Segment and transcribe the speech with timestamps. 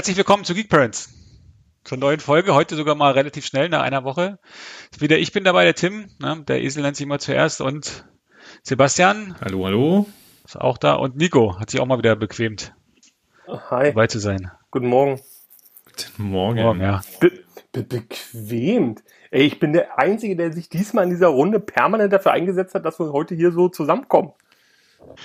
[0.00, 1.10] Herzlich willkommen zu Geek Parents.
[1.84, 4.38] Zur neuen Folge, heute sogar mal relativ schnell, nach einer Woche.
[4.98, 6.42] Wieder ich bin dabei, der Tim, ne?
[6.48, 8.08] der Esel nennt sich immer zuerst und
[8.62, 9.36] Sebastian.
[9.42, 10.06] Hallo, hallo.
[10.46, 12.74] Ist auch da und Nico hat sich auch mal wieder bequemt,
[13.46, 14.50] Hi, dabei zu sein.
[14.70, 15.20] guten Morgen.
[15.84, 16.62] Guten Morgen.
[16.62, 17.02] Morgen, ja.
[17.20, 17.32] Be
[17.70, 19.02] be bequemt.
[19.30, 22.86] Ey, ich bin der Einzige, der sich diesmal in dieser Runde permanent dafür eingesetzt hat,
[22.86, 24.32] dass wir heute hier so zusammenkommen.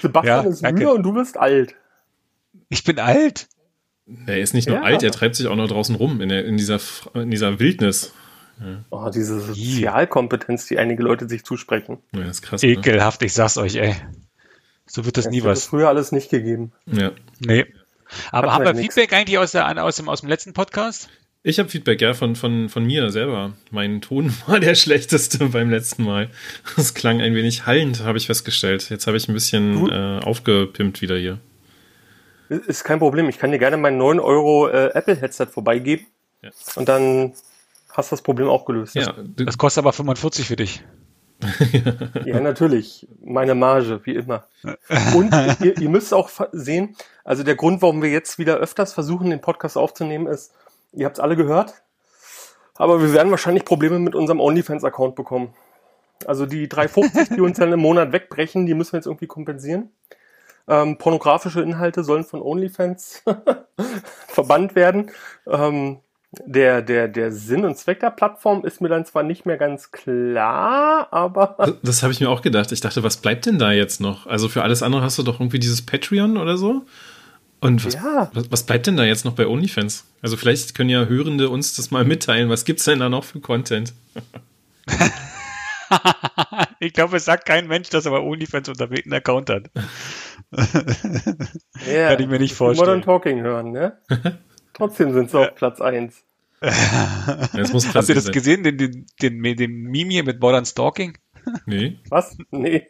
[0.01, 1.75] Sebastian Ja, ist müde und du bist alt.
[2.67, 3.47] Ich bin alt.
[4.27, 4.83] Er ist nicht nur Ja.
[4.83, 6.79] alt, er treibt sich auch noch draußen rum in, der, in, dieser,
[7.15, 8.13] in dieser Wildnis.
[8.89, 11.97] Oh, diese Sozialkompetenz, die einige Leute sich zusprechen.
[12.13, 12.61] Ja, das ist krass.
[12.61, 12.69] Ne?
[12.69, 13.95] Ekelhaft, ich sag's euch, ey.
[14.85, 15.65] So wird das Das nie was.
[15.65, 16.71] früher alles nicht gegeben.
[16.85, 17.11] Ja.
[17.39, 17.65] Nee.
[18.31, 18.93] Aber Hat haben wir nix.
[18.95, 21.09] Feedback eigentlich aus, der, aus, dem, aus dem letzten Podcast?
[21.43, 23.53] Ich habe Feedback, ja, von, von, von mir selber.
[23.71, 26.29] Mein Ton war der schlechteste beim letzten Mal.
[26.77, 28.89] Es klang ein wenig hallend, habe ich festgestellt.
[28.89, 31.39] Jetzt habe ich ein bisschen äh, aufgepimpt wieder hier.
[32.49, 33.29] Ist kein Problem.
[33.29, 36.05] Ich kann dir gerne mein 9 Euro äh, Apple-Headset vorbeigeben.
[36.41, 36.51] Ja.
[36.75, 37.33] Und dann
[37.91, 38.95] hast du das Problem auch gelöst.
[38.95, 40.83] Ja, du, Das kostet aber 45 für dich.
[42.25, 43.07] Ja, natürlich.
[43.23, 44.45] Meine Marge, wie immer.
[45.13, 49.29] Und ihr, ihr müsst auch sehen, also der Grund, warum wir jetzt wieder öfters versuchen,
[49.29, 50.53] den Podcast aufzunehmen, ist,
[50.93, 51.73] ihr habt es alle gehört,
[52.75, 55.53] aber wir werden wahrscheinlich Probleme mit unserem OnlyFans-Account bekommen.
[56.25, 59.89] Also die 3,50, die uns dann im Monat wegbrechen, die müssen wir jetzt irgendwie kompensieren.
[60.67, 63.23] Ähm, pornografische Inhalte sollen von OnlyFans
[64.27, 65.11] verbannt werden.
[65.47, 65.99] Ähm,
[66.45, 69.91] der, der, der Sinn und Zweck der Plattform ist mir dann zwar nicht mehr ganz
[69.91, 72.71] klar, aber das, das habe ich mir auch gedacht.
[72.71, 74.27] Ich dachte, was bleibt denn da jetzt noch?
[74.27, 76.85] Also für alles andere hast du doch irgendwie dieses Patreon oder so.
[77.61, 78.29] Und was, Ja.
[78.33, 80.05] was, was bleibt denn da jetzt noch bei OnlyFans?
[80.21, 82.49] Also vielleicht können ja Hörende uns das mal mitteilen.
[82.49, 83.93] Was gibt's denn da noch für Content?
[86.79, 89.69] ich glaube, es sagt kein Mensch, dass er bei OnlyFans unterwegs einen Account hat.
[90.51, 92.87] Ja, Kann ich mir nicht vorstellen.
[92.87, 93.97] Modern Talking hören, ne?
[94.73, 96.23] Trotzdem sind sie auf Platz 1.
[96.61, 98.33] Ja, Das muss Habt ihr das sein.
[98.33, 101.17] gesehen, den, den, den, den Meme hier mit Modern Stalking?
[101.65, 101.99] Nee.
[102.09, 102.37] Was?
[102.51, 102.87] Nee.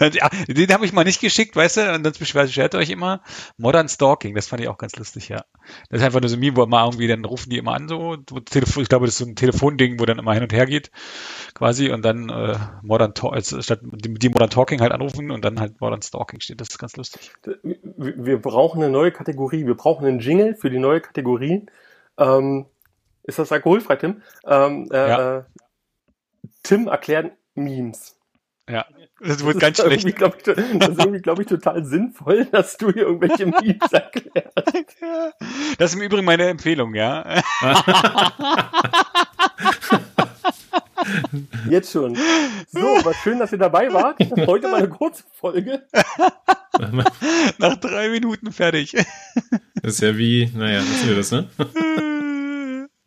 [0.00, 3.22] Ja, den habe ich mal nicht geschickt, weißt du, und dann beschwert euch immer.
[3.56, 5.44] Modern Stalking, das fand ich auch ganz lustig, ja.
[5.90, 7.88] Das ist einfach nur so ein Meme, wo mal irgendwie, dann rufen die immer an,
[7.88, 10.90] so, ich glaube, das ist so ein Telefonding, wo dann immer hin und her geht,
[11.54, 15.60] quasi, und dann äh, Modern Talk, also statt die, Modern Talking halt anrufen und dann
[15.60, 16.60] halt Modern Stalking steht.
[16.60, 17.32] Das ist ganz lustig.
[17.72, 19.66] Wir wir brauchen eine neue Kategorie.
[19.66, 21.66] Wir brauchen einen Jingle für die neue Kategorie.
[22.18, 22.66] Ähm,
[23.22, 24.22] ist das alkoholfrei, Tim?
[24.46, 25.38] Ähm, äh, Ja.
[25.38, 25.44] äh,
[26.62, 28.16] Tim erklärt Memes.
[28.68, 28.86] Ja,
[29.20, 30.16] das wird ganz schlecht.
[30.16, 34.54] glaub ich, das ist irgendwie, glaube ich, total sinnvoll, dass du hier irgendwelche Memes erklärst.
[35.78, 37.42] Das ist im Übrigen meine Empfehlung, ja.
[41.68, 42.16] Jetzt schon.
[42.68, 44.18] So, war schön, dass ihr dabei wart.
[44.46, 45.82] Heute mal eine kurze Folge.
[47.58, 48.92] Nach drei Minuten fertig.
[49.82, 51.48] Das ist ja wie, naja, wissen wir das, ne?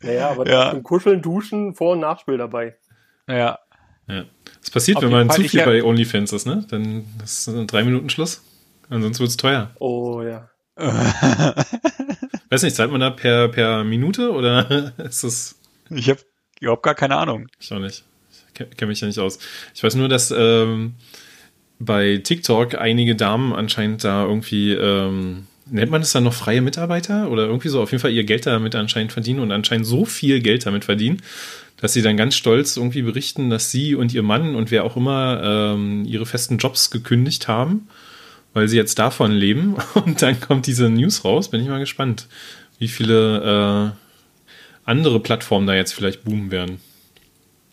[0.01, 0.65] Naja, aber Ja.
[0.65, 0.71] ja.
[0.71, 2.77] zum Kuscheln, Duschen, Vor- und Nachspiel dabei.
[3.27, 3.57] Ja,
[4.07, 4.25] Ja.
[4.67, 6.65] Das passiert, Auf wenn man Fall, zu viel bei OnlyFans ist, ne?
[6.69, 8.41] Dann ist es drei Minuten Schluss.
[8.89, 9.71] Ansonsten wird's teuer.
[9.79, 10.49] Oh ja.
[12.49, 15.55] Weiß nicht, zahlt man da per, per Minute oder ist das.
[15.89, 16.19] ich habe
[16.59, 17.47] überhaupt gar keine Ahnung.
[17.61, 18.03] Ich auch nicht.
[18.49, 19.39] Ich kenne kenn mich ja nicht aus.
[19.73, 20.95] Ich weiß nur, dass ähm,
[21.79, 27.31] bei TikTok einige Damen anscheinend da irgendwie, ähm, nennt man das dann noch freie Mitarbeiter?
[27.31, 30.41] Oder irgendwie so auf jeden Fall ihr Geld damit anscheinend verdienen und anscheinend so viel
[30.41, 31.21] Geld damit verdienen,
[31.79, 34.97] dass sie dann ganz stolz irgendwie berichten, dass sie und ihr Mann und wer auch
[34.97, 37.87] immer ähm, ihre festen Jobs gekündigt haben,
[38.53, 39.75] weil sie jetzt davon leben.
[39.93, 41.49] Und dann kommt diese News raus.
[41.49, 42.27] Bin ich mal gespannt,
[42.79, 46.81] wie viele äh, andere Plattformen da jetzt vielleicht boomen werden.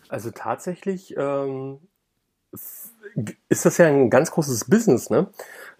[0.09, 1.79] Also tatsächlich ähm,
[3.49, 5.27] ist das ja ein ganz großes Business, ne?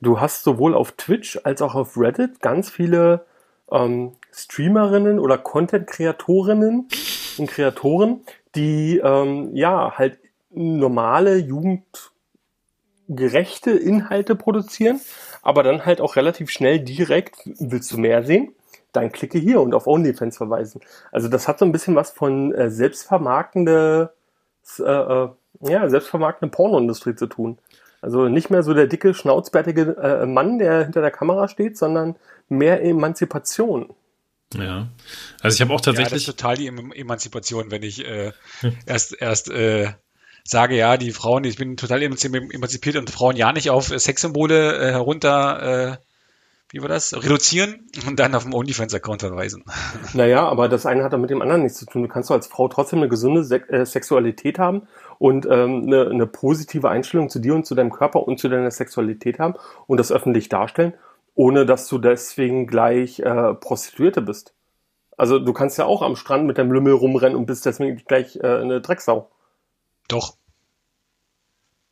[0.01, 3.25] Du hast sowohl auf Twitch als auch auf Reddit ganz viele
[3.71, 6.88] ähm, Streamerinnen oder Content-Kreatorinnen
[7.39, 8.21] und Kreatoren,
[8.55, 14.99] die ähm, ja halt normale jugendgerechte Inhalte produzieren,
[15.41, 18.53] aber dann halt auch relativ schnell direkt, willst du mehr sehen?
[18.93, 20.79] Dann klicke hier und auf OnlyFans verweisen.
[21.11, 24.13] Also das hat so ein bisschen was von äh, selbstvermarktende,
[24.79, 25.29] äh, äh,
[25.61, 27.57] ja, selbstvermarktende Pornoindustrie zu tun.
[28.01, 32.15] Also nicht mehr so der dicke, schnauzbärtige äh, Mann, der hinter der Kamera steht, sondern
[32.49, 33.93] mehr Emanzipation.
[34.60, 34.88] Ja.
[35.42, 36.25] Also ich habe auch Ja, das ist tatsächlich.
[36.25, 38.31] total die Em- Emanzipation, wenn ich äh,
[38.86, 39.90] erst erst äh,
[40.44, 44.78] sage, ja, die Frauen, ich bin total emanzi- emanzipiert und Frauen ja nicht auf Sexsymbole
[44.78, 45.98] äh, herunter, äh,
[46.72, 49.63] wie war das, reduzieren und dann auf dem OnlyFans-Account verweisen.
[50.13, 52.04] Naja, aber das eine hat doch mit dem anderen nichts zu tun.
[52.04, 54.84] Du kannst doch als Frau trotzdem eine gesunde Se äh, Sexualität haben
[55.18, 58.69] und ähm, eine, eine positive Einstellung zu dir und zu deinem Körper und zu deiner
[58.72, 59.56] Sexualität haben
[59.88, 60.94] und das öffentlich darstellen,
[61.35, 64.53] ohne dass du deswegen gleich äh, Prostituierte bist.
[65.17, 68.35] Also du kannst ja auch am Strand mit deinem Lümmel rumrennen und bist deswegen gleich
[68.37, 69.29] äh, eine Drecksau.
[70.07, 70.35] Doch.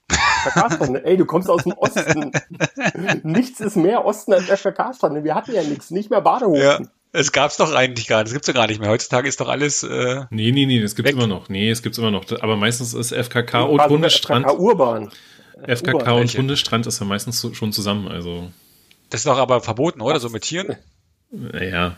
[0.09, 1.05] FKK-Strand.
[1.05, 2.31] Ey, du kommst aus dem Osten.
[3.23, 5.23] Nichts ist mehr Osten als FKK-Strand.
[5.23, 6.61] Wir hatten ja nichts, nicht mehr Badehofen.
[6.61, 6.79] Ja.
[7.15, 8.27] Es gab's doch eigentlich gar nicht.
[8.27, 8.89] Das gibt's ja gar nicht mehr.
[8.89, 9.83] Heutzutage ist doch alles.
[9.83, 11.17] Äh, Nee, nee, nee, das gibt's Weg.
[11.17, 11.47] immer noch.
[11.47, 12.25] Nee, es gibt's immer noch.
[12.41, 14.45] Aber meistens ist FKK und Hundestrand.
[14.47, 15.11] FKK Urban.
[15.67, 16.37] FKK U-Bahn, und?
[16.37, 18.07] Hundestrand ist ja meistens so- schon zusammen.
[18.07, 18.49] Also,
[19.13, 20.19] das ist doch aber verboten, oder?
[20.19, 20.75] So mit Tieren.
[21.31, 21.95] naja,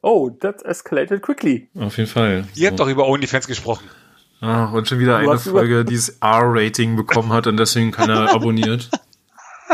[0.00, 1.68] Oh, that escalated quickly.
[1.78, 2.44] auf jeden Fall.
[2.54, 2.84] Ihr habt So.
[2.84, 3.84] doch über OnlyFans gesprochen.
[4.40, 8.30] Ach, und schon wieder Du eine Folge, die das R-Rating bekommen hat und deswegen keiner
[8.34, 8.88] abonniert.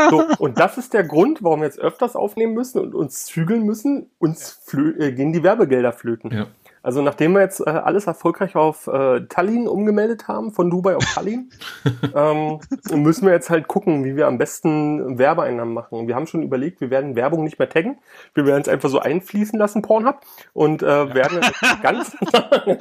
[0.09, 3.63] So, und das ist der Grund, warum wir jetzt öfters aufnehmen müssen und uns zügeln
[3.63, 4.09] müssen.
[4.17, 6.31] Uns äh, gehen die Werbegelder flöten.
[6.31, 6.47] Ja.
[6.85, 11.03] Also nachdem wir jetzt äh, alles erfolgreich auf äh, Tallinn umgemeldet haben, von Dubai auf
[11.15, 11.49] Tallinn,
[12.15, 12.59] ähm,
[12.91, 16.07] müssen wir jetzt halt gucken, wie wir am besten Werbeeinnahmen machen.
[16.07, 17.97] Wir haben schon überlegt, wir werden Werbung nicht mehr taggen.
[18.35, 20.19] Wir werden es einfach so einfließen lassen, Pornhub,
[20.53, 22.15] und äh, werden jetzt ganz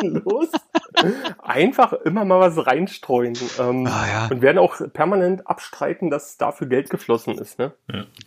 [0.02, 0.50] los
[1.38, 3.38] einfach immer mal was reinstreuen.
[3.58, 4.26] Ähm, Ah, ja.
[4.26, 7.58] Und werden auch permanent abstreiten, dass dafür Geld geflossen ist.
[7.58, 7.72] Ne?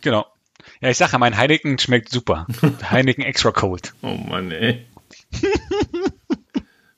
[0.02, 0.26] Genau.
[0.80, 2.46] Ja, ich sag ja, mein Heineken schmeckt super.
[2.90, 3.94] Heineken Extra Cold.
[4.02, 4.86] Oh Mann, ey.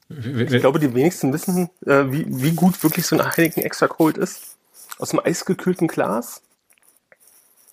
[0.09, 4.19] Ich glaube, die wenigsten wissen, äh, wie, wie gut wirklich so ein Heineken Extra Cold
[4.19, 4.57] ist.
[4.99, 6.43] Aus dem eisgekühlten Glas.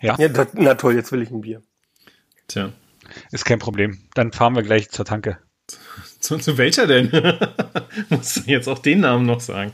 [0.02, 1.64] Ja, Ja, das, na toll, jetzt will ich ein Bier.
[2.48, 2.72] Tja.
[3.32, 4.00] ist kein Problem.
[4.14, 5.40] Dann fahren wir gleich zur Tanke.
[6.20, 7.12] Zu, zu welcher denn?
[8.10, 9.74] Musst du jetzt auch den Namen noch sagen?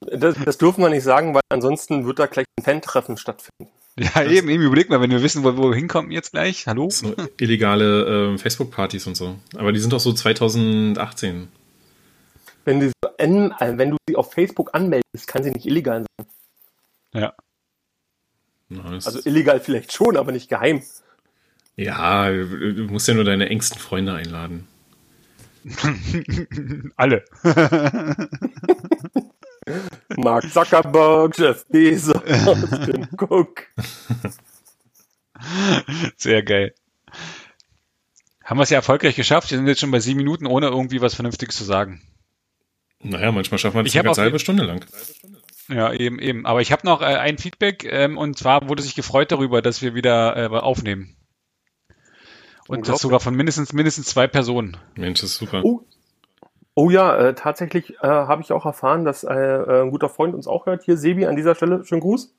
[0.00, 3.72] Das, das dürfen wir nicht sagen, weil ansonsten wird da gleich ein Fan-Treffen stattfinden.
[3.96, 6.66] Ja, eben, eben, überleg mal, wenn wir wissen, wo, wo wir hinkommen jetzt gleich.
[6.66, 6.90] Hallo?
[6.90, 9.36] So illegale ähm, Facebook-Partys und so.
[9.56, 11.46] Aber die sind doch so 2018.
[12.64, 12.86] Wenn du,
[13.18, 16.26] äh, wenn du sie auf Facebook anmeldest, kann sie nicht illegal sein.
[17.14, 17.34] Ja.
[18.68, 20.82] Das- Also illegal vielleicht schon, aber nicht geheim.
[21.76, 24.66] ja, du musst ja nur deine engsten Freunde einladen.
[26.96, 27.24] Alle.
[30.16, 32.20] Mark Zuckerberg, Jeff Bezos,
[32.84, 33.66] Tim Cook.
[36.16, 36.74] Sehr geil.
[38.44, 39.50] Haben wir es ja erfolgreich geschafft.
[39.50, 42.02] Wir sind jetzt schon bei sieben Minuten, ohne irgendwie was Vernünftiges zu sagen.
[43.00, 44.84] Naja, manchmal schafft man das Ich eine halbe Stunde lang.
[45.68, 46.46] Ja, eben, eben.
[46.46, 49.82] Aber ich habe noch äh, ein Feedback ähm, und zwar wurde sich gefreut darüber, dass
[49.82, 51.16] wir wieder äh, aufnehmen.
[52.66, 54.76] Und das sogar von mindestens mindestens zwei Personen.
[54.94, 55.62] Mensch, das ist super.
[55.64, 55.86] Oh,
[56.74, 60.34] oh ja, äh, tatsächlich äh, habe ich auch erfahren, dass äh, äh, ein guter Freund
[60.34, 60.84] uns auch hört.
[60.84, 62.34] Hier, Sebi, an dieser Stelle, schönen Gruß.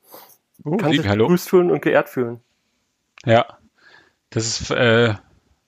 [0.64, 1.26] Oh, Kann Lieb, sich hallo.
[1.26, 2.40] begrüßt fühlen und geehrt fühlen.
[3.26, 3.46] Ja,
[4.30, 5.16] das ist äh,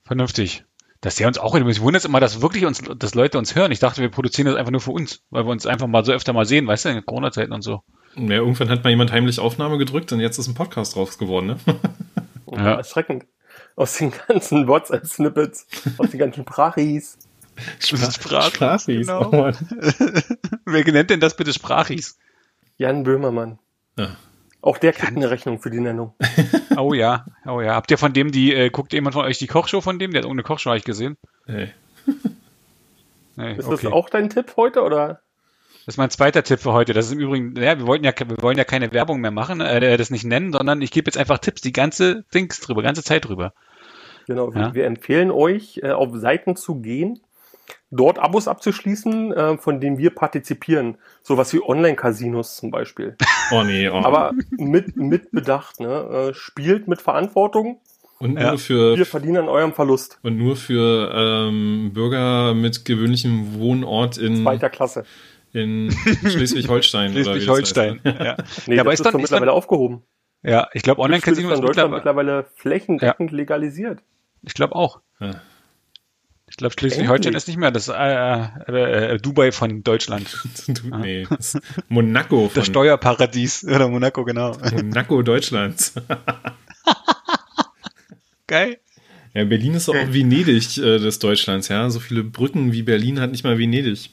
[0.04, 0.64] vernünftig.
[1.02, 3.72] Dass der uns auch, ich wundert immer, dass wirklich uns, dass Leute uns hören.
[3.72, 6.12] Ich dachte, wir produzieren das einfach nur für uns, weil wir uns einfach mal so
[6.12, 7.84] öfter mal sehen, weißt du, in Corona-Zeiten und so.
[8.16, 11.48] Ja, irgendwann hat mal jemand heimlich Aufnahme gedrückt und jetzt ist ein Podcast draus geworden,
[11.48, 11.58] ne?
[12.52, 12.76] Ja.
[12.76, 13.26] Erschreckend.
[13.76, 15.68] Aus den ganzen WhatsApp-Snippets,
[15.98, 17.20] aus den ganzen Sprachis.
[17.80, 18.86] Sprach- Sprachis.
[18.86, 19.30] genau.
[19.32, 19.52] Oh.
[20.66, 22.18] Wer nennt denn das bitte Sprachis?
[22.78, 23.60] Jan Böhmermann.
[23.98, 24.16] Ja.
[24.62, 26.14] Auch der kriegt eine Rechnung für die Nennung.
[26.80, 27.74] Oh ja, oh ja.
[27.74, 30.12] Habt ihr von dem die, äh, guckt jemand von euch die Kochshow von dem?
[30.12, 31.18] Der hat ohne Kochshow habe ich gesehen.
[31.48, 31.72] Hey.
[33.36, 33.80] Nee, Ist okay.
[33.84, 35.22] das auch dein Tipp heute oder?
[35.86, 36.94] Das ist mein zweiter Tipp für heute.
[36.94, 39.62] Das ist im Übrigen, ja, wir wollten ja, wir wollen ja keine Werbung mehr machen,
[39.62, 43.04] äh, das nicht nennen, sondern ich gebe jetzt einfach Tipps, die ganze Dings drüber, ganze
[43.04, 43.54] Zeit drüber.
[44.28, 44.56] Genau, Ja.
[44.56, 47.20] wir, wir empfehlen euch, äh, auf Seiten zu gehen,
[47.92, 50.98] dort Abos abzuschließen, äh, von denen wir partizipieren.
[51.24, 53.16] Sowas wie Online-Casinos zum Beispiel.
[53.50, 53.96] Oh nee, oh.
[53.96, 55.88] Aber mit, mit Bedacht, ne?
[56.32, 57.80] Äh, spielt mit Verantwortung.
[58.20, 58.58] und nur Ja.
[58.58, 60.20] für Wir verdienen an eurem Verlust.
[60.22, 65.06] und nur für ähm, Bürger mit gewöhnlichem Wohnort in, Zweiter Klasse.
[65.54, 65.92] in
[66.26, 67.12] Schleswig-Holstein.
[67.12, 68.02] oder wie das Schleswig-Holstein.
[68.04, 68.20] heißt.
[68.20, 68.36] Ja.
[68.68, 70.04] Nee, ja, aber das ist ist doch dann, mittlerweile aufgehoben.
[70.44, 74.00] ja, ich glaube, Online-Casino ist ist in Deutschland mittlerweile, mittlerweile flächendeckend legalisiert.
[74.44, 75.00] ich glaube auch.
[75.22, 75.36] Ja.
[76.58, 77.36] Ich glaube, Schleswig-Holstein Endlich.
[77.36, 80.26] ist nicht mehr das äh, äh, äh, Dubai von Deutschland.
[80.68, 83.64] Du, nee, das ist Monaco Das Steuerparadies.
[83.68, 84.58] Oder Monaco, genau.
[84.74, 85.94] Monaco Deutschlands.
[88.48, 88.80] Geil.
[89.36, 91.92] Ja, Berlin ist auch Venedig äh, des Deutschlands, ja.
[91.92, 94.10] So viele Brücken wie Berlin hat nicht mal Venedig.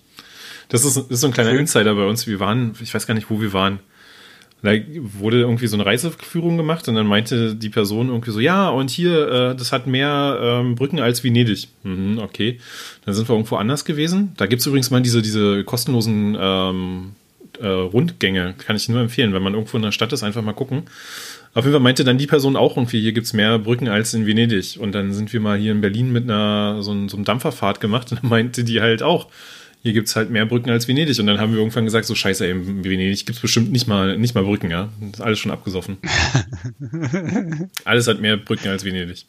[0.69, 1.59] Das ist, ist so ein kleiner.
[1.59, 2.27] Insider bei uns.
[2.27, 3.81] Wir waren, ich weiß gar nicht, wo wir waren.
[4.65, 4.73] Da
[5.19, 8.91] wurde irgendwie so eine Reiseführung gemacht und dann meinte die Person irgendwie so, ja, und
[8.91, 11.69] hier, äh, das hat mehr ähm, Brücken als Venedig.
[11.83, 12.59] Mhm, okay.
[13.05, 14.33] Dann sind wir irgendwo anders gewesen.
[14.39, 17.13] Da gibt's übrigens mal diese, diese kostenlosen ähm,
[17.61, 18.55] äh, Rundgänge.
[18.59, 20.85] Kann ich nur empfehlen, wenn man irgendwo in der Stadt ist, einfach mal gucken.
[21.53, 24.27] Auf jeden Fall meinte dann die Person auch irgendwie, hier gibt's mehr Brücken als in
[24.27, 24.79] Venedig.
[24.81, 27.81] Und dann sind wir mal hier in Berlin mit einer so, einem- so einem Dampferfahrt
[27.81, 29.29] gemacht und dann meinte die halt auch,
[29.85, 31.21] hier gibt es halt mehr Brücken als Venedig.
[31.21, 34.17] Und dann haben wir irgendwann gesagt, so scheiße, ey, Venedig gibt es bestimmt nicht mal,
[34.17, 34.89] nicht mal Brücken, ja.
[34.99, 35.99] Das ist alles schon abgesoffen.
[37.85, 39.27] alles hat mehr Brücken als Venedig.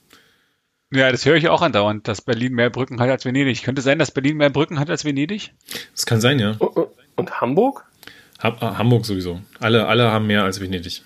[0.93, 3.63] Ja, das höre ich auch andauernd, dass Berlin mehr Brücken hat als Venedig.
[3.63, 5.51] Könnte sein, dass Berlin mehr Brücken hat als Venedig?
[5.91, 6.51] Das kann sein, ja.
[6.51, 7.83] Und, und Hamburg?
[8.41, 9.41] Ha Hamburg sowieso.
[9.59, 11.01] Alle, alle haben mehr als Venedig.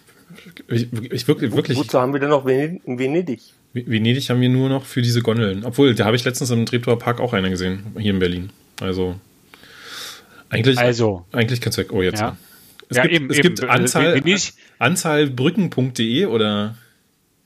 [0.67, 1.75] Ich, ich wirklich, wirklich.
[1.75, 3.41] Wozu haben wir denn noch Venedig?
[3.73, 5.65] Venedig haben wir nur noch für diese Gondeln.
[5.65, 8.51] Obwohl, da habe ich letztens im Treptower Park auch einer gesehen, hier in Berlin.
[8.79, 9.15] Also
[10.49, 11.91] eigentlich, also, eigentlich kannst du weg.
[11.93, 12.19] Oh, jetzt.
[12.19, 12.37] Ja.
[12.89, 13.55] Es Ja, gibt, eben, es eben.
[13.55, 14.21] gibt Anzahl,
[14.79, 16.75] Anzahlbrücken.de oder.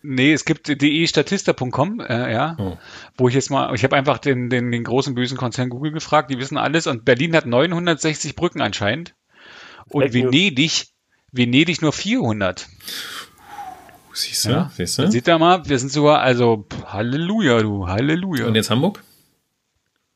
[0.06, 2.78] Nee, es gibt de-statista.com, äh, ja, Oh.
[3.18, 6.30] wo ich jetzt mal, ich habe einfach den, den, den großen bösen Konzern Google gefragt,
[6.30, 9.16] die wissen alles und Berlin hat 960 Brücken anscheinend
[9.88, 10.14] und News.
[10.14, 10.88] Venedig,
[11.32, 12.68] Venedig nur 400.
[14.14, 14.50] Siehst du?
[14.50, 15.12] Ja, Siehst Da du?
[15.12, 18.46] Seht ihr mal, wir sind sogar, also Halleluja, du, Halleluja.
[18.46, 19.02] Und jetzt Hamburg?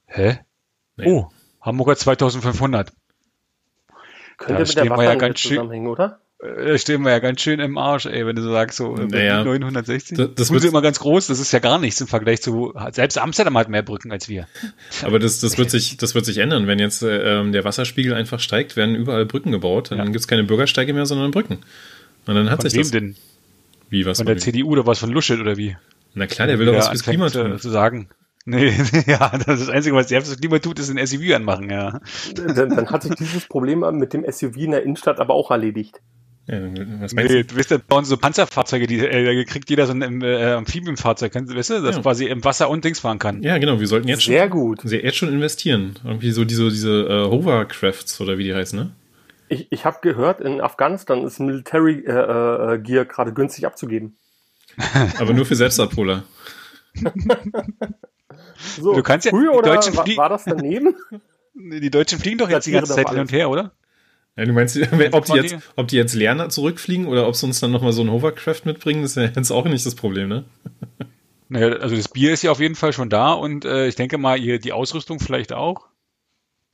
[0.06, 0.40] Hä?
[0.98, 1.06] Nee.
[1.08, 1.30] Oh,
[1.68, 2.92] Hamburger 2500.
[4.38, 6.20] Könnte Da mit stehen der wir ja ganz schön- zusammenhängen, oder?
[6.40, 8.96] Äh, Da stehen wir ja ganz schön im Arsch, ey, wenn du so sagst, so
[8.96, 9.44] äh, Naja.
[9.44, 10.18] 960.
[10.18, 12.74] Das- Das, wird- ist immer ganz groß, das ist ja gar nichts im Vergleich zu,
[12.92, 14.48] selbst Amsterdam hat mehr Brücken als wir.
[15.04, 16.68] Aber das, das, wird sich, das wird sich ändern.
[16.68, 19.90] Wenn jetzt äh, ähm, der Wasserspiegel einfach steigt, werden überall Brücken gebaut.
[19.92, 20.04] Dann Ja.
[20.06, 21.60] gibt es keine Bürgersteige mehr, sondern Brücken.
[22.28, 22.92] Und dann hat Von sich wem das.
[22.92, 23.16] denn?
[23.90, 24.18] Wie was?
[24.18, 25.76] Von der CDU oder was von Luschet oder wie?
[26.14, 27.54] Na klar, der will doch was fürs Klima tun.
[27.54, 28.10] äh, zu sagen.
[28.50, 28.70] Nee,
[29.08, 32.00] ja, das, ist das Einzige, was der fürs Klima tut, ist ein SUV anmachen, ja.
[32.34, 36.00] Dann, dann hat sich dieses Problem mit dem SUV in der Innenstadt aber auch erledigt.
[36.48, 36.62] Ja,
[37.02, 39.92] was meinst Nee, du wisst, da bauen so Panzerfahrzeuge, die äh, da kriegt jeder so
[39.92, 42.02] ein äh, Amphibienfahrzeug, du, weißt du, das Ja.
[42.02, 43.42] quasi im Wasser und Dings fahren kann.
[43.42, 43.48] du?
[43.50, 43.82] Ja, genau.
[43.82, 44.82] Wir sollten jetzt Sehr gut.
[44.82, 45.96] schon, jetzt schon investieren.
[46.06, 48.92] Irgendwie so diese, diese äh, Hovercrafts oder wie die heißen, ne?
[49.50, 52.12] Ich, ich habe gehört, in Afghanistan ist Military äh,
[52.76, 54.16] äh, Gear gerade günstig abzugeben.
[55.20, 56.24] Aber nur für Selbstabholer.
[58.80, 60.96] So, Du kannst ja- früher die oder Deutschen war, war das daneben?
[61.60, 63.72] Die Deutschen fliegen doch jetzt die ganze Zeit hin und her, oder?
[64.36, 64.78] Ja, du meinst,
[65.12, 68.04] ob die, jetzt, ob die jetzt Lerner zurückfliegen oder ob sie uns dann nochmal so
[68.04, 70.46] ein Hovercraft mitbringen, ist ja jetzt auch nicht das Problem, ne?
[71.50, 74.18] Naja, also das Bier ist ja auf jeden Fall schon da und äh, ich denke
[74.18, 75.88] mal, ihr, die Ausrüstung vielleicht auch.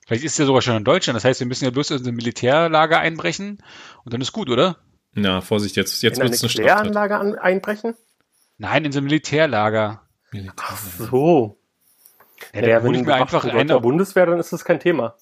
[0.06, 1.16] Vielleicht ist es ja sogar schon in Deutschland.
[1.16, 3.60] Das heißt, wir müssen ja bloß in ein Militärlager einbrechen
[4.04, 4.78] und dann ist gut, oder?
[5.14, 6.76] Na, Vorsicht, jetzt, jetzt In wird es eine Straftat.
[6.92, 7.94] Kläranlage an, einbrechen?
[8.58, 10.02] Nein, in so ein Militärlager.
[10.58, 11.58] Ach so.
[12.54, 15.16] Ja, Naja, dann hole ich mir einfach einen der Bundeswehr, dann ist das kein Thema.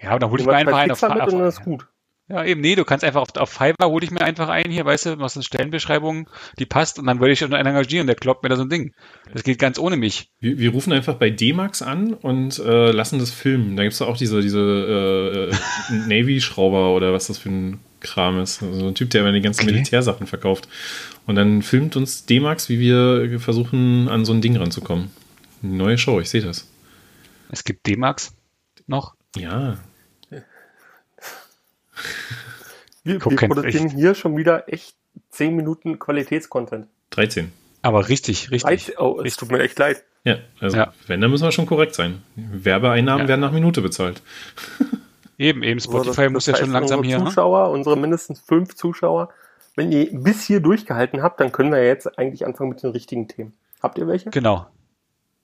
[0.00, 1.86] ja, aber dann hole ich mir einfach einen auf, mit auf, und dann ist gut.
[2.28, 4.84] Ja, eben, nee, du kannst einfach auf, auf Fiverr hole ich mir einfach einen hier,
[4.84, 8.16] weißt du, machst eine Stellenbeschreibung, die passt und dann würde ich schon einen engagieren, der
[8.16, 8.94] kloppt mir da so ein Ding.
[9.32, 10.30] Das geht ganz ohne mich.
[10.38, 13.76] Wir, wir rufen einfach bei D-Max an und äh, lassen das filmen.
[13.76, 15.54] Da gibt es auch diese, diese äh, äh,
[16.08, 18.62] Navy-Schrauber oder was das für ein Kram ist.
[18.62, 19.72] Also ein Typ, der immer die ganzen Okay.
[19.72, 20.68] Militärsachen verkauft.
[21.26, 25.10] Und dann filmt uns D-Max, wie wir versuchen, an so ein Ding ranzukommen.
[25.62, 26.68] Eine neue Show, ich sehe das.
[27.50, 28.32] Es gibt D-Max
[28.86, 29.14] noch.
[29.36, 29.78] Ja.
[33.04, 33.96] Wir, wir produzieren echt.
[33.96, 34.94] hier schon wieder echt
[35.30, 36.86] 10 Minuten Qualitätscontent.
[37.10, 37.52] 13.
[37.82, 40.04] Aber richtig, richtig.Eit- Oh, es tut mir echt leid.
[40.24, 40.92] Ja, also Ja.
[41.08, 42.22] wenn, dann müssen wir schon korrekt sein.
[42.36, 43.28] Werbeeinnahmen Ja.
[43.28, 44.22] werden nach Minute bezahlt.
[45.42, 47.24] Eben, eben, Spotify So, das- muss das ja schon langsam unsere hier.
[47.24, 47.30] ne?
[47.30, 49.28] Zuschauer, unsere mindestens fünf Zuschauer,
[49.76, 53.28] wenn ihr bis hier durchgehalten habt, dann können wir jetzt eigentlich anfangen mit den richtigen
[53.28, 53.52] Themen.
[53.82, 54.30] Habt ihr welche?
[54.30, 54.66] Genau.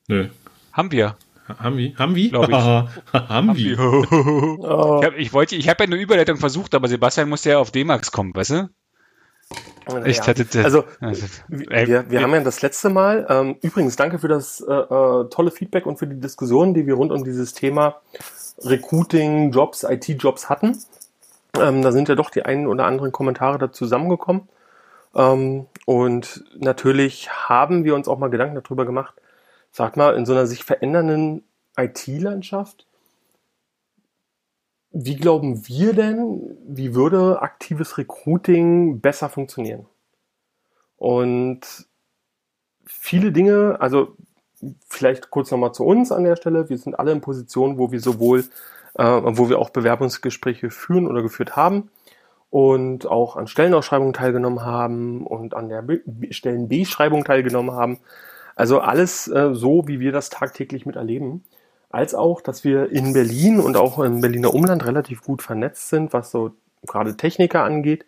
[0.06, 0.28] Nö.
[0.72, 1.16] Haben wir.
[1.48, 1.96] Ha- Haben wir?
[1.96, 2.28] Haben wir?
[2.30, 2.54] Glaub ich.
[3.12, 3.78] Haben wir?
[3.80, 7.58] Oh, Ich habe ich wollte, ich habe ja eine Überleitung versucht, aber Sebastian musste ja
[7.58, 8.68] auf D-Max kommen, weißt du?
[9.88, 10.04] naja.
[10.06, 13.96] Ich hatte, Also, also, wir, ey, wir, wir haben ja das letzte Mal, ähm, übrigens
[13.96, 17.24] danke für das äh, äh, tolle Feedback und für die Diskussion, die wir rund um
[17.24, 17.96] dieses Thema
[18.62, 20.78] Recruiting, Jobs, IT-Jobs hatten.
[21.58, 24.48] Ähm, da sind ja doch die einen oder anderen Kommentare da zusammengekommen.
[25.14, 29.14] Ähm, und natürlich haben wir uns auch mal Gedanken darüber gemacht,
[29.70, 31.44] sag mal, in so einer sich verändernden
[31.76, 32.86] IT-Landschaft,
[34.90, 39.86] wie glauben wir denn, wie würde aktives Recruiting besser funktionieren?
[40.96, 41.86] Und
[42.84, 44.16] viele Dinge, also
[44.88, 46.68] vielleicht kurz nochmal zu uns an der Stelle.
[46.68, 48.44] Wir sind alle in Positionen, wo wir sowohl,
[48.94, 51.90] äh, wo wir auch Bewerbungsgespräche führen oder geführt haben
[52.50, 56.00] und auch an Stellenausschreibungen teilgenommen haben und an der Be
[56.30, 57.98] Stellenbeschreibung teilgenommen haben.
[58.56, 61.44] Also alles äh, so, wie wir das tagtäglich miterleben.
[61.90, 66.12] Als auch, dass wir in Berlin und auch im Berliner Umland relativ gut vernetzt sind,
[66.12, 66.52] was so
[66.86, 68.04] gerade Techniker angeht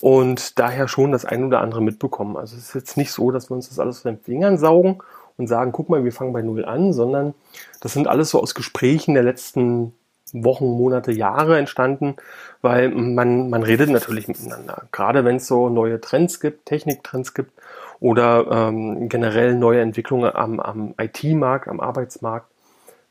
[0.00, 2.36] und daher schon das ein oder andere mitbekommen.
[2.36, 4.98] Also es ist jetzt nicht so, dass wir uns das alles von den Fingern saugen
[5.40, 7.34] und sagen, guck mal, wir fangen bei Null an, sondern
[7.80, 9.94] das sind alles so aus Gesprächen der letzten
[10.32, 12.14] Wochen, Monate, Jahre entstanden,
[12.62, 14.84] weil man, man redet natürlich miteinander.
[14.92, 17.52] Gerade wenn es so neue Trends gibt, Techniktrends gibt
[17.98, 22.46] oder ähm, generell neue Entwicklungen am, am IT-Markt, am Arbeitsmarkt,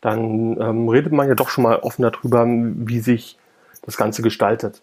[0.02, 3.38] dann ähm, redet man ja doch schon mal offen darüber, wie sich
[3.82, 4.82] das Ganze gestaltet.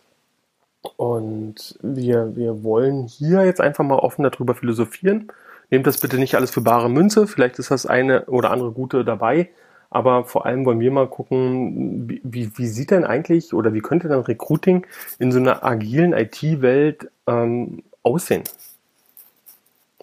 [0.96, 5.28] Und wir, wir wollen hier jetzt einfach mal offen darüber philosophieren.
[5.70, 7.26] Nehmt das bitte nicht alles für bare Münze.
[7.26, 9.50] Vielleicht ist das eine oder andere gute dabei.
[9.90, 14.08] Aber vor allem wollen wir mal gucken, wie, wie, sieht denn eigentlich oder wie könnte
[14.08, 14.86] dann Recruiting
[15.18, 18.44] in so einer agilen IT-Welt ähm, aussehen?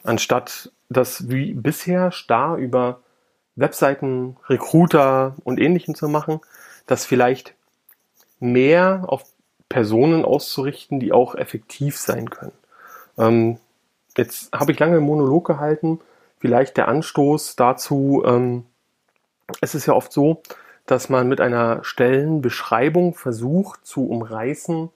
[0.03, 3.01] Anstatt das wie bisher starr über
[3.55, 6.39] Webseiten, Recruiter und ähnlichem zu machen,
[6.87, 7.55] das vielleicht
[8.39, 9.23] mehr auf
[9.69, 12.53] Personen auszurichten, die auch effektiv sein können.
[13.17, 13.57] Ähm,
[14.17, 15.99] jetzt habe ich lange einen Monolog gehalten.
[16.39, 18.65] Vielleicht der Anstoß dazu, ähm,
[19.61, 20.41] es ist ja oft so,
[20.85, 24.89] dass man mit einer Stellenbeschreibung versucht zu umreißen,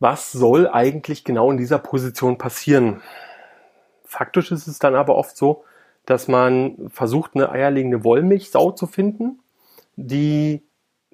[0.00, 3.00] was soll eigentlich genau in dieser Position passieren.
[4.04, 5.64] Faktisch ist es dann aber oft so,
[6.04, 9.40] dass man versucht, eine eierlegende Wollmilchsau zu finden,
[9.96, 10.62] die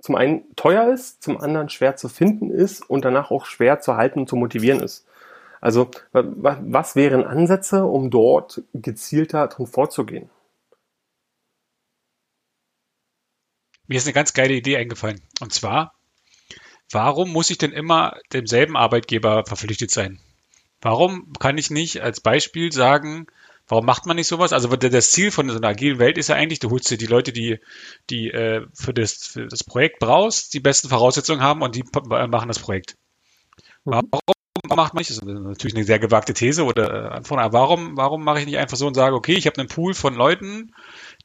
[0.00, 3.96] zum einen teuer ist, zum anderen schwer zu finden ist und danach auch schwer zu
[3.96, 5.06] halten und zu motivieren ist.
[5.62, 10.28] Also was wären Ansätze, um dort gezielter drin vorzugehen?
[13.86, 15.22] Mir ist eine ganz geile Idee eingefallen.
[15.40, 15.94] Und zwar,
[16.90, 20.18] warum muss ich denn immer demselben Arbeitgeber verpflichtet sein?
[20.80, 23.28] Warum kann ich nicht als Beispiel sagen,
[23.68, 24.52] warum macht man nicht sowas?
[24.52, 27.06] Also das Ziel von so einer agilen Welt ist ja eigentlich, du holst dir die
[27.06, 27.60] Leute, die,
[28.10, 32.48] die äh, für, das, für das Projekt brauchst, die besten Voraussetzungen haben und die machen
[32.48, 32.96] das Projekt.
[33.84, 33.92] Mhm.
[34.10, 35.10] Warum macht man nicht?
[35.10, 38.58] Ist natürlich eine sehr gewagte These oder äh, Anforderung, aber warum, warum mache ich nicht
[38.58, 40.74] einfach so und sage, okay, ich habe einen Pool von Leuten,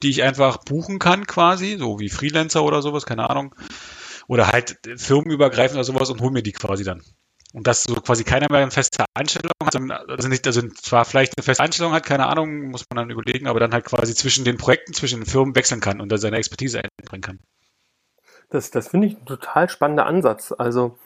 [0.02, 3.56] die ich einfach buchen kann quasi, so wie Freelancer oder sowas, keine Ahnung.
[4.28, 7.02] Oder halt firmenübergreifend oder sowas und hol mir die quasi dann.
[7.54, 9.76] Und dass so quasi keiner mehr eine feste Anstellung hat,
[10.10, 13.48] also nicht, also zwar vielleicht eine feste Anstellung hat, keine Ahnung, muss man dann überlegen,
[13.48, 16.38] aber dann halt quasi zwischen den Projekten, zwischen den Firmen wechseln kann und da seine
[16.38, 17.40] Expertise einbringen kann.
[18.50, 20.54] Das, das finde ich ein total spannender Ansatz.
[20.58, 20.98] Also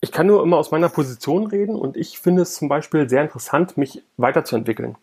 [0.00, 3.22] ich kann nur immer aus meiner Position reden und ich finde es zum Beispiel sehr
[3.22, 4.96] interessant, mich weiterzuentwickeln.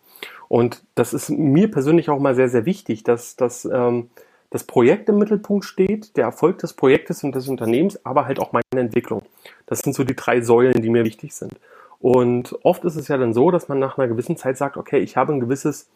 [0.48, 4.10] Und das ist mir persönlich auch mal sehr, sehr wichtig, dass, dass ähm,
[4.50, 8.52] das Projekt im Mittelpunkt steht, der Erfolg des Projektes und des Unternehmens, aber halt auch
[8.52, 9.22] meine Entwicklung.
[9.66, 11.52] Das sind so die drei Säulen, die mir wichtig sind.
[12.00, 14.98] Und oft ist es ja dann so, dass man nach einer gewissen Zeit sagt, okay,
[14.98, 15.88] ich habe ein gewisses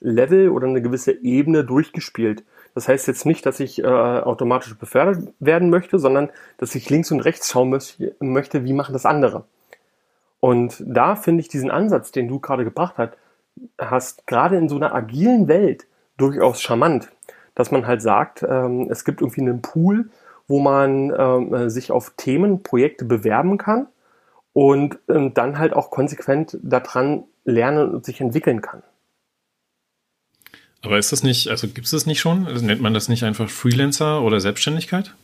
[0.00, 2.44] Level oder eine gewisse Ebene durchgespielt.
[2.74, 7.10] Das heißt jetzt nicht, dass ich äh, automatisch befördert werden möchte, sondern dass ich links
[7.10, 7.76] und rechts schauen
[8.20, 9.44] möchte, wie machen das andere.
[10.40, 13.14] Und da finde ich diesen Ansatz, den du gerade gebracht hast,
[13.78, 17.10] hast, gerade in so einer agilen Welt durchaus charmant,
[17.54, 20.10] dass man halt sagt, ähm, es gibt irgendwie einen Pool,
[20.46, 23.88] wo man ähm, sich auf Themen, Projekte bewerben kann
[24.52, 28.82] und ähm, dann halt auch konsequent daran lernen und sich entwickeln kann.
[30.82, 32.44] Aber ist das nicht, also gibt es das nicht schon?
[32.64, 35.14] Nennt man das nicht einfach Freelancer oder Selbstständigkeit?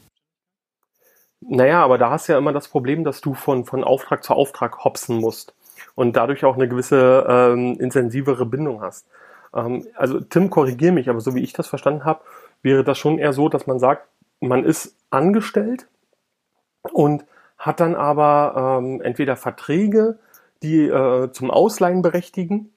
[1.40, 4.32] Naja, aber da hast du ja immer das Problem, dass du von, von Auftrag zu
[4.32, 5.54] Auftrag hopsen musst
[5.94, 9.06] und dadurch auch eine gewisse ähm, intensivere Bindung hast.
[9.54, 12.22] Ähm, also Tim, korrigier mich, aber so wie ich das verstanden habe,
[12.62, 14.08] wäre das schon eher so, dass man sagt,
[14.40, 15.86] man ist angestellt
[16.82, 17.24] und
[17.58, 20.18] hat dann aber ähm, entweder Verträge,
[20.62, 22.72] die äh, zum Ausleihen berechtigen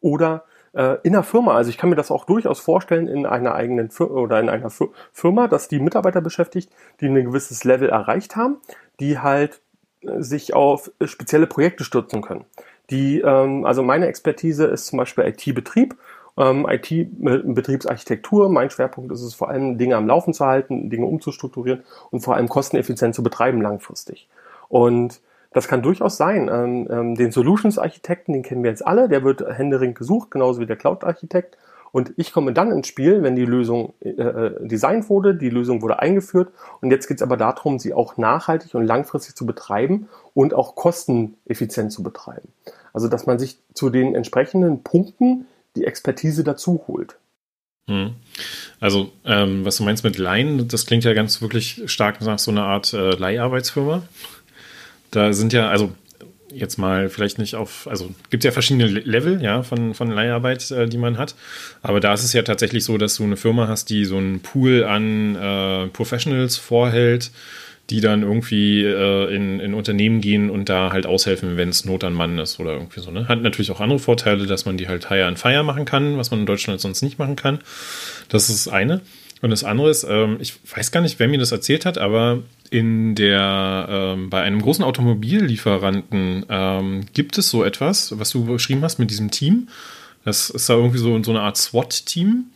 [0.00, 0.44] oder
[0.76, 1.54] äh, in der Firma.
[1.54, 4.70] Also ich kann mir das auch durchaus vorstellen in einer eigenen Fir oder in einer
[5.12, 8.58] Firma, dass die Mitarbeiter beschäftigt, die ein gewisses Level erreicht haben,
[9.00, 9.60] die halt
[10.18, 12.44] sich auf spezielle Projekte stürzen können.
[12.90, 15.96] Die, ähm, also meine Expertise ist zum Beispiel IT-Betrieb,
[16.36, 18.48] ähm, IT-Betriebsarchitektur.
[18.48, 22.36] Mein Schwerpunkt ist es vor allem, Dinge am Laufen zu halten, Dinge umzustrukturieren und vor
[22.36, 24.28] allem kosteneffizient zu betreiben langfristig.
[24.68, 25.20] Und
[25.56, 26.50] das kann durchaus sein.
[26.52, 30.66] Ähm, ähm, den Solutions-Architekten, den kennen wir jetzt alle, der wird händeringend gesucht, genauso wie
[30.66, 31.56] der Cloud-Architekt.
[31.92, 35.80] Und ich komme dann ins Spiel, wenn die Lösung äh, äh, designt wurde, die Lösung
[35.80, 36.50] wurde eingeführt
[36.82, 40.74] und jetzt geht es aber darum, sie auch nachhaltig und langfristig zu betreiben und auch
[40.74, 42.48] kosteneffizient zu betreiben.
[42.92, 47.16] Also dass man sich zu den entsprechenden Punkten die Expertise dazu holt.
[47.88, 48.14] Hm.
[48.80, 52.50] Also, ähm, was du meinst mit Leihen, das klingt ja ganz wirklich stark nach so
[52.50, 54.02] einer Art äh, Leiharbeitsfirma.
[55.16, 55.92] Da sind ja, also
[56.52, 60.86] jetzt mal vielleicht nicht auf, also gibt ja verschiedene Level, ja, von, von Leiharbeit, äh,
[60.86, 61.34] die man hat.
[61.80, 64.40] Aber da ist es ja tatsächlich so, dass du eine Firma hast, die so einen
[64.40, 67.30] Pool an äh, Professionals vorhält,
[67.88, 72.04] die dann irgendwie äh, in, in Unternehmen gehen und da halt aushelfen, wenn es Not
[72.04, 73.10] an Mann ist oder irgendwie so.
[73.10, 73.26] Ne?
[73.26, 76.30] Hat natürlich auch andere Vorteile, dass man die halt Hire and Fire machen kann, was
[76.30, 77.60] man in Deutschland sonst nicht machen kann.
[78.28, 79.00] Das ist das eine.
[79.40, 82.42] Und das andere ist, ähm, ich weiß gar nicht, wer mir das erzählt hat, aber
[82.70, 88.82] in der, ähm, bei einem großen Automobillieferanten ähm, gibt es so etwas, was du beschrieben
[88.82, 89.68] hast mit diesem Team.
[90.24, 92.46] Das ist da irgendwie so, so eine Art SWAT-Team,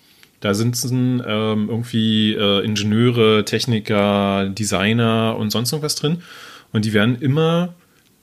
[0.41, 6.23] Da sitzen ähm, irgendwie äh, Ingenieure, Techniker, Designer und sonst irgendwas drin.
[6.73, 7.75] Und die werden immer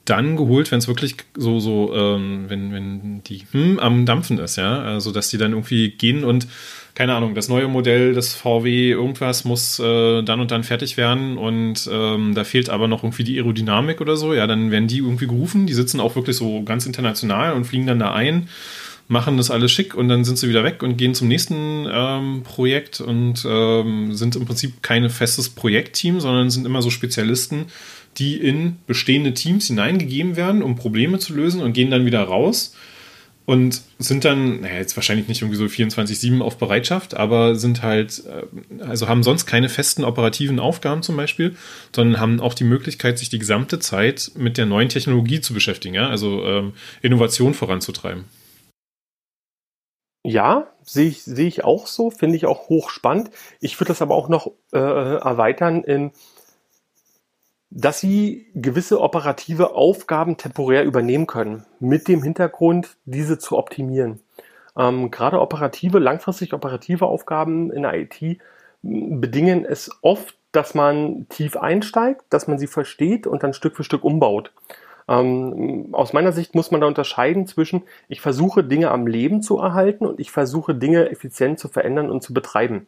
[0.05, 4.55] dann geholt, wenn es wirklich so, so, ähm, wenn, wenn die hm, am Dampfen ist,
[4.55, 4.81] ja.
[4.81, 6.47] Also dass die dann irgendwie gehen und
[6.97, 11.37] keine Ahnung, das neue Modell des VW irgendwas muss äh, dann und dann fertig werden
[11.37, 14.97] und ähm, da fehlt aber noch irgendwie die Aerodynamik oder so, ja, dann werden die
[14.97, 18.49] irgendwie gerufen, die sitzen auch wirklich so ganz international und fliegen dann da ein,
[19.07, 22.41] machen das alles schick und dann sind sie wieder weg und gehen zum nächsten ähm,
[22.43, 27.65] Projekt und ähm, sind im Prinzip kein festes Projektteam, sondern sind immer so Spezialisten,
[28.17, 32.73] die in bestehende Teams hineingegeben werden, um Probleme zu lösen und gehen dann wieder raus
[33.47, 38.23] und sind dann, naja, jetzt wahrscheinlich nicht irgendwie so 24-7 auf Bereitschaft, aber sind halt,
[38.27, 41.55] äh, also haben sonst keine festen operativen Aufgaben zum Beispiel,
[41.95, 45.95] sondern haben auch die Möglichkeit, sich die gesamte Zeit mit der neuen Technologie zu beschäftigen,
[45.95, 46.09] ja?
[46.09, 48.25] also ähm, Innovation voranzutreiben.
[50.25, 53.31] Ja, sehe ich, sehe ich auch so, finde ich auch hochspannend.
[53.61, 56.11] Ich würde das aber auch noch äh, erweitern in,
[57.69, 64.21] dass sie gewisse operative Aufgaben temporär übernehmen können, mit dem Hintergrund, diese zu optimieren.
[64.77, 68.39] Ähm, gerade operative, langfristig operative Aufgaben in der IT
[68.81, 73.83] bedingen es oft, dass man tief einsteigt, dass man sie versteht und dann Stück für
[73.83, 74.53] Stück umbaut.
[75.09, 79.57] Ähm, aus meiner Sicht muss man da unterscheiden zwischen, ich versuche Dinge am Leben zu
[79.57, 82.87] erhalten und ich versuche Dinge effizient zu verändern und zu betreiben.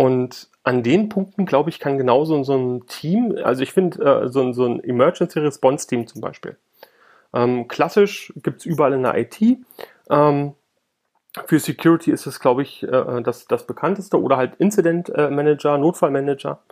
[0.00, 4.28] Und an den Punkten, glaube ich, kann genauso so ein Team, also ich finde äh,
[4.30, 6.56] so, so, ein Emergency Response Team zum Beispiel.
[7.34, 9.38] Ähm, klassisch gibt es überall in der IT.
[10.08, 10.54] Ähm,
[11.44, 15.76] für Security ist es, glaube ich, äh, das, das bekannteste oder halt Incident äh, Manager,
[15.76, 16.62] Notfallmanager,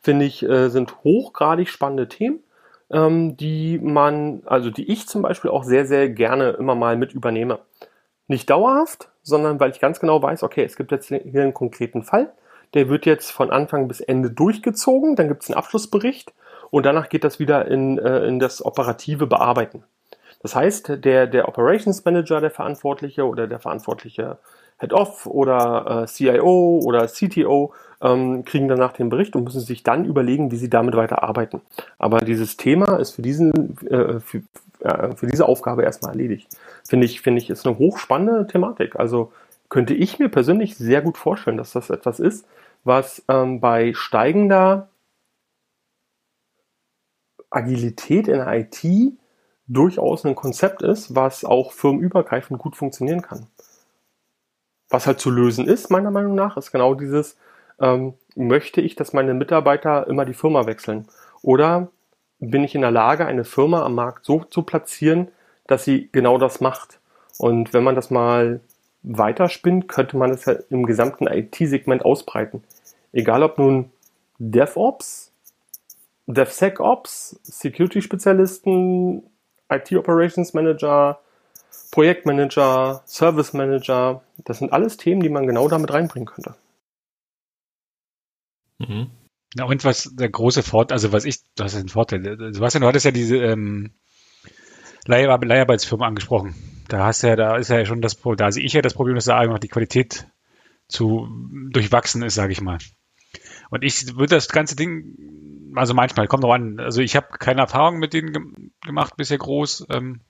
[0.00, 2.40] finde ich, äh, sind hochgradig spannende Themen,
[2.90, 7.12] ähm, die man, also die ich zum Beispiel auch sehr, sehr gerne immer mal mit
[7.12, 7.60] übernehme.
[8.26, 12.02] Nicht dauerhaft, sondern weil ich ganz genau weiß, okay, es gibt jetzt hier einen konkreten
[12.02, 12.32] Fall
[12.74, 16.32] der wird jetzt von Anfang bis Ende durchgezogen, dann gibt es einen Abschlussbericht
[16.70, 19.84] und danach geht das wieder in, äh, in das operative Bearbeiten.
[20.42, 24.38] Das heißt, der, der Operations Manager, der Verantwortliche oder der verantwortliche
[24.78, 30.04] Head-Off oder äh, CIO oder CTO ähm, kriegen danach den Bericht und müssen sich dann
[30.04, 31.60] überlegen, wie sie damit weiter arbeiten.
[31.98, 34.42] Aber dieses Thema ist für, diesen, äh, für,
[34.80, 36.48] äh, für diese Aufgabe erstmal erledigt.
[36.88, 38.96] Finde ich, finde ich, ist eine hochspannende Thematik.
[38.96, 39.30] Also
[39.68, 42.44] könnte ich mir persönlich sehr gut vorstellen, dass das etwas ist,
[42.84, 44.88] was ähm, bei steigender
[47.50, 48.82] Agilität in der IT
[49.66, 53.46] durchaus ein Konzept ist, was auch firmenübergreifend gut funktionieren kann.
[54.88, 57.36] Was halt zu lösen ist, meiner Meinung nach, ist genau dieses,
[57.80, 61.06] ähm, möchte ich, dass meine Mitarbeiter immer die Firma wechseln?
[61.42, 61.88] Oder
[62.38, 65.28] bin ich in der Lage, eine Firma am Markt so zu platzieren,
[65.66, 67.00] dass sie genau das macht?
[67.38, 68.60] Und wenn man das mal
[69.02, 72.62] weiterspinnt, könnte man es ja im gesamten IT-Segment ausbreiten.
[73.12, 73.90] Egal ob nun
[74.38, 75.32] DevOps,
[76.26, 79.22] DevSecOps, Security-Spezialisten,
[79.68, 81.20] IT-Operations Manager,
[81.90, 86.54] Projektmanager, Service Manager, das sind alles Themen, die man genau damit reinbringen könnte.
[88.78, 89.10] Mhm.
[89.54, 92.22] Ja, und was der große Vorteil, also was ich, das ist ein Vorteil.
[92.52, 93.92] Sebastian, du hattest ja diese ähm,
[95.06, 96.54] Leiharbeitsfirma angesprochen.
[96.92, 99.24] Da hast ja, da ist ja schon das, da sehe ich ja das Problem, dass
[99.24, 100.28] da einfach die Qualität
[100.88, 101.26] zu
[101.70, 102.76] durchwachsen ist, sage ich mal.
[103.70, 107.62] Und ich würde das ganze Ding, also manchmal, kommt noch an, also ich habe keine
[107.62, 108.42] Erfahrung mit denen ge
[108.84, 109.86] gemacht bisher groß.
[109.88, 110.20] Ähm,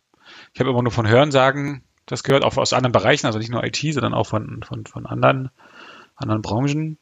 [0.55, 3.65] ich habe immer nur von Hörensagen das gehört, auch aus anderen Bereichen, also nicht nur
[3.65, 5.51] IT, sondern auch von, von, von anderen,
[6.15, 6.97] anderen Branchen.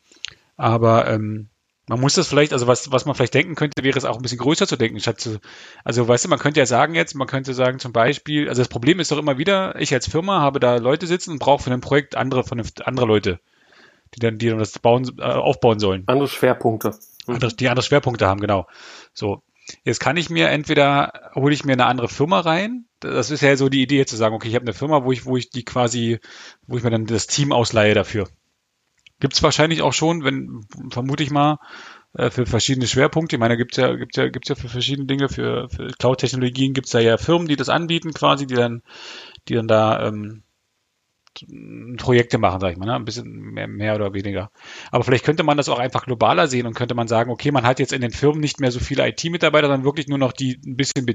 [0.57, 1.50] Aber ähm,
[1.91, 4.23] man muss das vielleicht, also was, was man vielleicht denken könnte, wäre es auch ein
[4.23, 5.41] bisschen größer zu denken, statt zu,
[5.83, 8.69] also weißt du, man könnte ja sagen jetzt, man könnte sagen zum Beispiel, also das
[8.69, 11.73] Problem ist doch immer wieder, ich als Firma habe da Leute sitzen und brauche für
[11.73, 13.41] ein Projekt andere, von andere Leute,
[14.15, 16.05] die dann, die dann das bauen, äh, aufbauen sollen.
[16.07, 16.91] Andere Schwerpunkte.
[17.27, 17.35] Mhm.
[17.35, 18.69] Andere, die andere Schwerpunkte haben, genau.
[19.13, 19.43] So.
[19.83, 22.85] Jetzt kann ich mir entweder hole ich mir eine andere Firma rein.
[23.01, 25.27] Das ist ja so die Idee zu sagen, okay, ich habe eine Firma, wo ich,
[25.27, 26.21] wo ich die quasi,
[26.69, 28.29] wo ich mir dann das Team ausleihe dafür.
[29.21, 31.59] Gibt es wahrscheinlich auch schon, wenn, vermute ich mal,
[32.15, 33.37] äh, für verschiedene Schwerpunkte.
[33.37, 36.73] Ich meine, gibt es ja, gibt's ja, gibt's ja für verschiedene Dinge, für, für Cloud-Technologien
[36.73, 38.83] gibt es ja, Firmen, die das anbieten quasi, die dann,
[39.49, 40.43] die dann da ähm,
[41.97, 42.95] Projekte machen, sag ich mal, ne?
[42.95, 44.51] ein bisschen mehr, mehr oder weniger.
[44.91, 47.65] Aber vielleicht könnte man das auch einfach globaler sehen und könnte man sagen, okay, man
[47.65, 50.61] hat jetzt in den Firmen nicht mehr so viele IT-Mitarbeiter, sondern wirklich nur noch die
[50.67, 51.07] ein bisschen,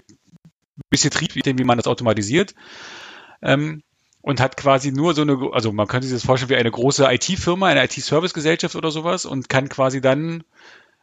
[0.90, 2.56] bisschen Trieb, wie man das automatisiert.
[3.42, 3.84] Ähm,
[4.26, 7.06] und hat quasi nur so eine, also man könnte sich das vorstellen wie eine große
[7.08, 10.44] IT-Firma, eine IT-Service-Gesellschaft oder sowas und kann quasi dann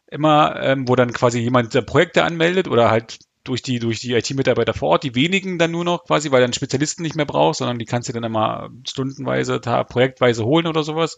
[0.09, 4.75] immer, ähm, wo dann quasi jemand Projekte anmeldet oder halt durch die, durch die IT-Mitarbeiter
[4.75, 7.79] vor Ort, die wenigen dann nur noch quasi, weil dann Spezialisten nicht mehr brauchst, sondern
[7.79, 11.17] die kannst du dann immer stundenweise, projektweise holen oder sowas.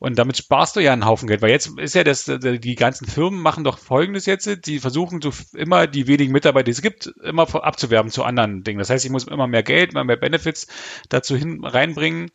[0.00, 3.06] Und damit sparst du ja einen Haufen Geld, weil jetzt ist ja das, die ganzen
[3.06, 7.12] Firmen machen doch Folgendes jetzt, die versuchen so immer die wenigen Mitarbeiter, die es gibt,
[7.22, 8.78] immer abzuwerben zu anderen Dingen.
[8.78, 10.68] Das heißt, ich muss immer mehr Geld, immer mehr Benefits
[11.10, 12.30] dazu hin reinbringen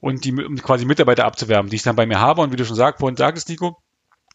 [0.00, 2.40] und die quasi Mitarbeiter abzuwerben, die ich dann bei mir habe.
[2.40, 3.76] Und wie du schon sagst, vorhin sagtest, Nico,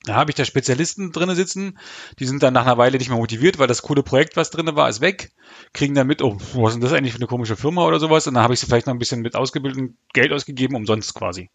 [0.05, 1.79] da habe ich da Spezialisten drinne sitzen,
[2.19, 4.75] die sind dann nach einer Weile nicht mehr motiviert, weil das coole Projekt, was drinne
[4.75, 5.31] war, ist weg,
[5.73, 8.27] kriegen dann mit, oh, was ist denn das eigentlich für eine komische Firma oder sowas?
[8.27, 11.49] Und dann habe ich sie vielleicht noch ein bisschen mit ausgebildet Geld ausgegeben, umsonst quasi.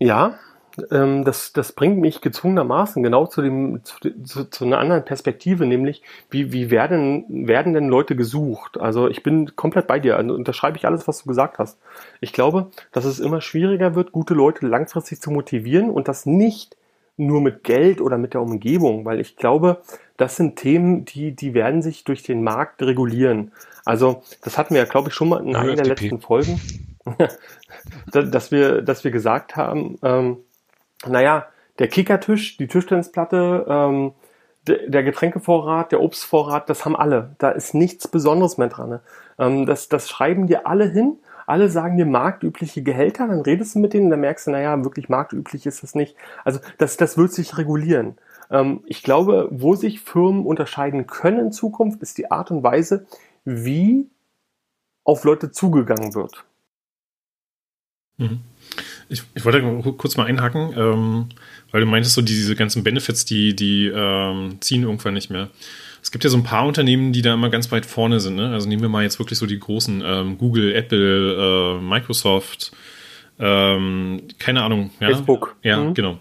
[0.00, 0.38] Ja,
[0.90, 5.66] ähm, das, das bringt mich gezwungenermaßen genau zu, dem, zu, zu, zu einer anderen Perspektive,
[5.66, 8.80] nämlich wie, wie werden, werden denn Leute gesucht?
[8.80, 11.78] Also ich bin komplett bei dir, also unterschreibe ich alles, was du gesagt hast.
[12.20, 16.76] Ich glaube, dass es immer schwieriger wird, gute Leute langfristig zu motivieren und das nicht
[17.16, 19.82] nur mit Geld oder mit der Umgebung, weil ich glaube,
[20.16, 23.52] das sind Themen, die, die werden sich durch den Markt regulieren.
[23.84, 26.58] Also das hatten wir ja, glaube ich, schon mal in einer der letzten Folgen,
[28.12, 30.38] dass wir, dass wir gesagt haben, ähm,
[31.06, 31.46] naja,
[31.78, 34.12] der Kickertisch, die Tischtennisplatte, ähm,
[34.66, 37.34] der Getränkevorrat, der Obstvorrat, das haben alle.
[37.38, 38.90] Da ist nichts Besonderes mehr dran.
[38.90, 39.00] Ne?
[39.38, 41.18] Ähm, das, das schreiben dir alle hin.
[41.46, 45.08] Alle sagen dir marktübliche Gehälter, dann redest du mit denen, dann merkst du, naja, wirklich
[45.08, 46.14] marktüblich ist das nicht.
[46.44, 48.18] Also das, das wird sich regulieren.
[48.50, 53.06] Ähm, ich glaube, wo sich Firmen unterscheiden können in Zukunft, ist die Art und Weise,
[53.44, 54.08] wie
[55.02, 56.44] auf Leute zugegangen wird.
[58.20, 58.40] Mhm.
[59.08, 59.62] Ich, ich wollte
[59.96, 61.26] kurz mal einhaken, ähm,
[61.72, 65.48] weil du meintest, so diese ganzen Benefits, die, die ähm, ziehen irgendwann nicht mehr.
[66.02, 68.36] Es gibt ja so ein paar Unternehmen, die da immer ganz weit vorne sind.
[68.36, 68.52] Ne?
[68.52, 72.72] Also nehmen wir mal jetzt wirklich so die großen ähm, Google, Apple, äh, Microsoft,
[73.38, 74.90] ähm, keine Ahnung.
[75.00, 75.08] Ja?
[75.08, 75.56] Facebook.
[75.62, 75.94] Ja, mhm.
[75.94, 76.18] genau.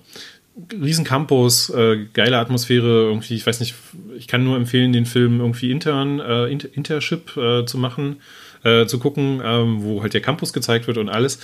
[0.73, 3.75] Riesencampus, äh, geile Atmosphäre, irgendwie, ich weiß nicht,
[4.17, 8.17] ich kann nur empfehlen, den Film irgendwie Intern, äh, Inter Intership äh, zu machen,
[8.63, 11.39] äh, zu gucken, ähm, wo halt der Campus gezeigt wird und alles.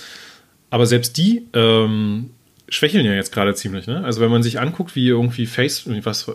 [0.70, 2.30] Aber selbst die ähm,
[2.68, 3.86] schwächeln ja jetzt gerade ziemlich.
[3.86, 4.02] Ne?
[4.04, 6.30] Also wenn man sich anguckt, wie irgendwie Facebook, was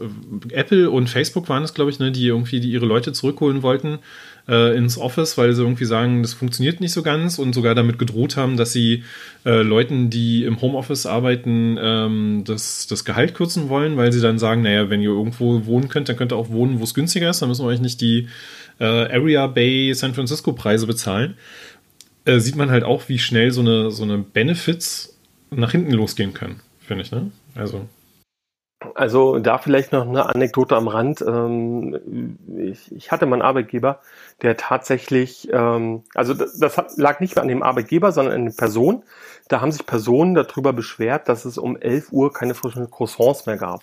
[0.50, 4.00] Apple und Facebook waren es, glaube ich, ne, die irgendwie die ihre Leute zurückholen wollten
[4.48, 8.00] äh, ins Office, weil sie irgendwie sagen, das funktioniert nicht so ganz und sogar damit
[8.00, 9.04] gedroht haben, dass sie
[9.46, 14.39] äh, Leuten, die im Homeoffice arbeiten, ähm, das, das Gehalt kürzen wollen, weil sie dann
[14.39, 17.30] sagen, naja, wenn ihr irgendwo wohnen könnt, dann könnt ihr auch wohnen, wo es günstiger
[17.30, 18.30] ist, dann müssen wir euch nicht die
[18.80, 21.36] äh, Area Bay San Francisco Preise bezahlen
[22.26, 25.18] äh, sieht man halt auch, wie schnell so eine, so eine Benefits
[25.50, 27.32] nach hinten losgehen können, finde ich, ne?
[27.56, 27.88] Also.
[28.96, 31.22] Also da vielleicht noch eine Anekdote am Rand.
[31.22, 34.00] Ähm, ich, ich hatte mal einen Arbeitgeber,
[34.42, 39.04] der tatsächlich, ähm, also das, lag nicht mehr an dem Arbeitgeber, sondern an der Person.
[39.50, 43.58] Da haben sich Personen darüber beschwert, dass es um 11 Uhr keine frischen Croissants mehr
[43.58, 43.82] gab.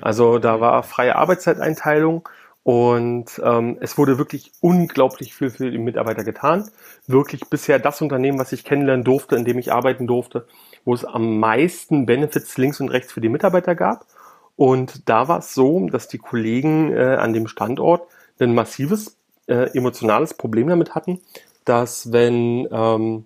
[0.00, 2.28] Also da war freie Arbeitszeiteinteilung
[2.64, 6.70] und ähm, es wurde wirklich unglaublich viel für die Mitarbeiter getan.
[7.08, 10.46] Wirklich bisher das Unternehmen, was ich kennenlernen durfte, in dem ich arbeiten durfte,
[10.84, 14.06] wo es am meisten Benefits links und rechts für die Mitarbeiter gab.
[14.54, 18.06] Und da war es so, dass die Kollegen äh, an dem Standort
[18.38, 19.16] ein massives
[19.48, 21.20] äh, emotionales Problem damit hatten,
[21.64, 23.24] dass wenn ähm,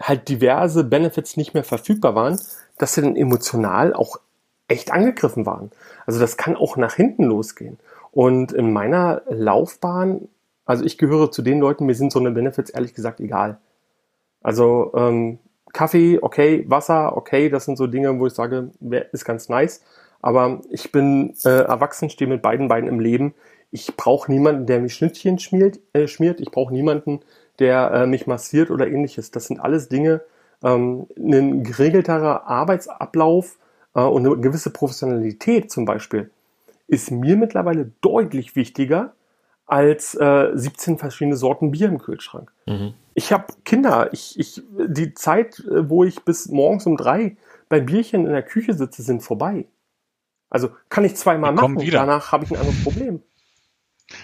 [0.00, 2.38] halt diverse Benefits nicht mehr verfügbar waren,
[2.76, 4.18] dass sie dann emotional auch
[4.68, 5.70] echt angegriffen waren.
[6.06, 7.78] Also das kann auch nach hinten losgehen.
[8.12, 10.28] Und in meiner Laufbahn,
[10.64, 13.58] also ich gehöre zu den Leuten, mir sind so eine Benefits ehrlich gesagt egal.
[14.42, 15.38] Also ähm,
[15.72, 18.70] Kaffee, okay, Wasser, okay, das sind so Dinge, wo ich sage,
[19.12, 19.82] ist ganz nice.
[20.20, 23.34] Aber ich bin äh, erwachsen, stehe mit beiden Beinen im Leben.
[23.70, 25.78] Ich brauche niemanden, der mich Schnittchen schmiert.
[25.92, 26.40] Äh, schmiert.
[26.40, 27.20] Ich brauche niemanden,
[27.58, 29.30] der äh, mich massiert oder ähnliches.
[29.30, 30.22] Das sind alles Dinge,
[30.62, 33.58] ähm, ein geregelterer Arbeitsablauf
[33.94, 36.30] äh, und eine gewisse Professionalität zum Beispiel
[36.90, 39.14] ist mir mittlerweile deutlich wichtiger
[39.66, 42.52] als äh, 17 verschiedene Sorten Bier im Kühlschrank.
[42.66, 42.94] Mhm.
[43.14, 44.12] Ich habe Kinder.
[44.12, 47.36] Ich, ich, die Zeit, äh, wo ich bis morgens um drei
[47.68, 49.66] beim Bierchen in der Küche sitze, sind vorbei.
[50.48, 51.80] Also kann ich zweimal machen.
[51.80, 52.00] Wieder.
[52.00, 53.22] Danach habe ich ein anderes Problem.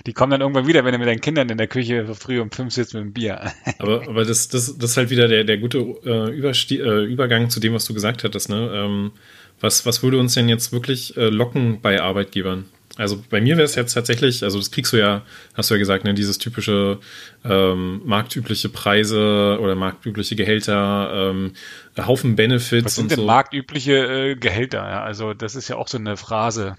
[0.04, 2.50] Die kommen dann irgendwann wieder, wenn du mit deinen Kindern in der Küche früh um
[2.50, 3.52] fünf sitzt mit dem Bier.
[3.78, 7.60] Aber, aber das, das, das ist halt wieder der, der gute äh, äh, Übergang zu
[7.60, 8.48] dem, was du gesagt hattest.
[8.48, 8.70] Ne?
[8.74, 9.12] Ähm,
[9.60, 12.66] was, was würde uns denn jetzt wirklich äh, locken bei Arbeitgebern?
[12.96, 15.22] Also bei mir wäre es jetzt tatsächlich, also das kriegst du ja,
[15.54, 16.98] hast du ja gesagt, ne, dieses typische
[17.44, 21.52] ähm, marktübliche Preise oder marktübliche Gehälter, ähm,
[21.98, 22.86] Haufen Benefits.
[22.86, 23.26] Was sind denn so.
[23.26, 24.78] marktübliche äh, Gehälter?
[24.78, 25.02] Ja?
[25.02, 26.76] Also das ist ja auch so eine Phrase.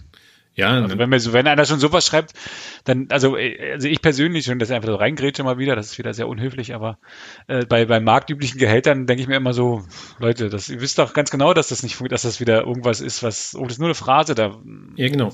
[0.57, 0.97] Ja, also ne?
[0.97, 2.33] wenn, wir so, wenn einer schon sowas schreibt,
[2.83, 5.97] dann, also, äh, also ich persönlich schon, das einfach so reingrätsche mal wieder, das ist
[5.99, 6.97] wieder sehr unhöflich, aber
[7.47, 9.83] äh, bei, bei marktüblichen Gehältern denke ich mir immer so,
[10.17, 13.21] Leute, das, ihr wisst doch ganz genau, dass das nicht dass das wieder irgendwas ist,
[13.21, 14.57] was, oh, das ist nur eine Phrase da.
[14.95, 15.31] Ja, genau.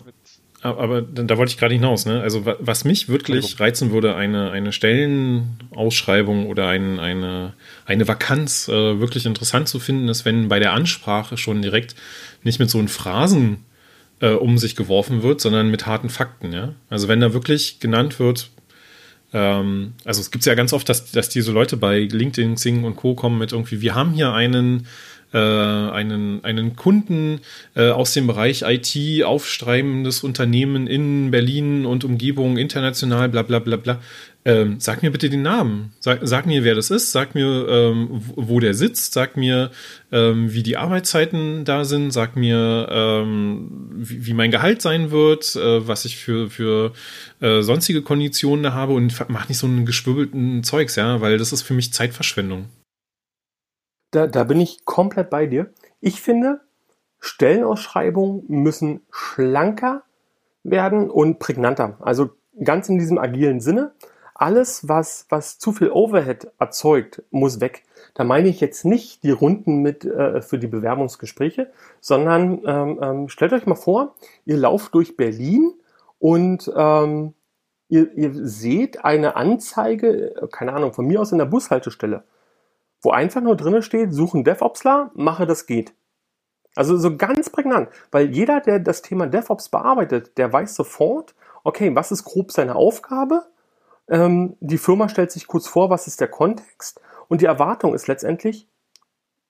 [0.62, 2.06] aber da wollte ich gerade hinaus.
[2.06, 2.20] Ne?
[2.20, 7.54] Also was mich wirklich reizen würde, eine, eine Stellenausschreibung oder ein, eine,
[7.86, 11.96] eine Vakanz äh, wirklich interessant zu finden, ist, wenn bei der Ansprache schon direkt
[12.44, 13.64] nicht mit so einen Phrasen
[14.24, 16.54] äh, um sich geworfen wird, sondern mit harten Fakten.
[16.54, 16.74] Ja?
[16.90, 18.50] Also wenn da wirklich genannt wird,
[19.34, 22.96] ähm, also es gibt ja ganz oft, dass, dass diese Leute bei LinkedIn, Xing und
[22.96, 23.16] Co.
[23.16, 24.88] kommen mit irgendwie, wir haben hier einen
[25.34, 27.40] äh, einen, einen Kunden
[27.76, 33.78] äh, aus dem Bereich IT, aufstreibendes Unternehmen in Berlin und Umgebung, international, bla bla bla
[33.78, 34.00] bla.
[34.46, 35.94] Ähm, sag mir bitte den Namen.
[36.00, 37.12] Sag, sag, mir, wer das ist.
[37.12, 39.14] Sag mir, ähm, wo der sitzt.
[39.14, 39.72] Sag mir,
[40.12, 42.12] ähm, wie die Arbeitszeiten da sind.
[42.12, 46.92] Sag mir, ähm, wie, wie, mein Gehalt sein wird, äh, was ich für, für
[47.40, 51.54] äh, sonstige Konditionen da habe und mach nicht so einen geschwirbelten Zeugs, ja, weil das
[51.54, 52.66] ist für mich Zeitverschwendung.
[54.12, 55.72] Da, da bin ich komplett bei dir.
[56.02, 56.60] Ich finde,
[57.20, 60.04] Stellenausschreibungen müssen schlanker
[60.64, 61.98] werden und prägnanter.
[62.02, 63.94] Also ganz in diesem agilen Sinne.
[64.36, 67.84] Alles, was, was zu viel Overhead erzeugt, muss weg.
[68.16, 73.30] Da meine ich jetzt nicht die Runden mit äh, für die Bewerbungsgespräche, sondern ähm, ähm,
[73.30, 74.16] stellt euch mal vor,
[74.46, 75.74] ihr lauft durch Berlin
[76.20, 77.34] und ähm,
[77.90, 82.24] ihr, ihr seht eine Anzeige, äh, keine Ahnung, von mir aus in der Bushaltestelle
[83.04, 85.94] wo einfach nur drinne steht, suchen DevOpsler, mache das geht.
[86.76, 91.96] Also so ganz prägnant, weil jeder, der das Thema DevOps bearbeitet, der weiß sofort, okay,
[91.96, 93.44] was ist grob seine Aufgabe?
[94.08, 97.00] Ähm, die Firma stellt sich kurz vor, was ist der Kontext?
[97.28, 98.68] Und die Erwartung ist letztendlich,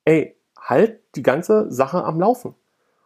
[0.06, 2.56] ey, halt die ganze Sache am Laufen.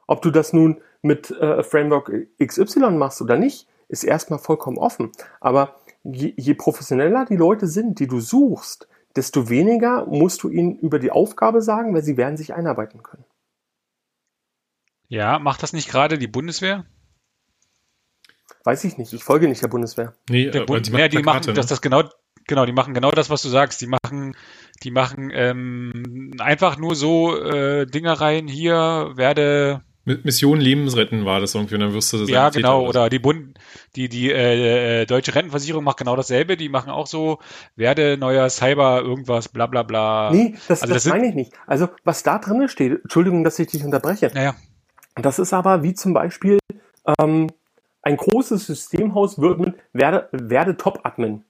[0.08, 2.12] Ob du das nun mit äh, Framework
[2.44, 5.12] XY machst oder nicht, ist erstmal vollkommen offen.
[5.40, 10.78] Aber je, je professioneller die Leute sind, die du suchst, desto weniger musst du ihnen
[10.78, 13.26] über die Aufgabe sagen, weil sie werden sich einarbeiten können.
[15.08, 16.86] Ja, macht das nicht gerade die Bundeswehr?
[18.64, 19.14] Weiß ich nicht.
[19.14, 20.14] Ich folge nicht der Bundeswehr.
[20.30, 21.54] Nee, der Bund, die, ja, die machen ne?
[21.54, 22.04] das, genau,
[22.48, 23.82] genau, die machen genau das, was du sagst.
[23.82, 24.36] Die machen,
[24.84, 29.82] die machen ähm, einfach nur so äh, Dingereien hier, werde
[30.24, 33.60] Mission Lebensretten war das irgendwie und dann wirst du das Ja, genau, oder die Bund,
[33.98, 37.40] die, die äh, äh, deutsche Rentenversicherung macht genau dasselbe, die machen auch so,
[37.76, 40.32] werde neuer Cyber irgendwas, bla bla bla.
[40.32, 41.54] Nee, das, also das, das meine ich nicht.
[41.66, 44.32] Also was da drin steht, Entschuldigung, dass ich dich unterbreche.
[44.34, 44.56] Naja.
[45.16, 46.60] Das ist aber wie zum Beispiel
[47.20, 47.52] ähm,
[48.08, 51.44] ein großes Systemhaus wird mit werde, werde Top-Admin.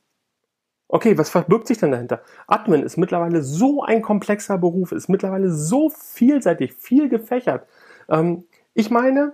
[0.88, 2.22] Okay, was verbirgt sich denn dahinter?
[2.48, 7.67] Admin ist mittlerweile so ein komplexer Beruf, ist mittlerweile so vielseitig, viel gefächert.
[8.10, 9.34] Ähm, ich meine,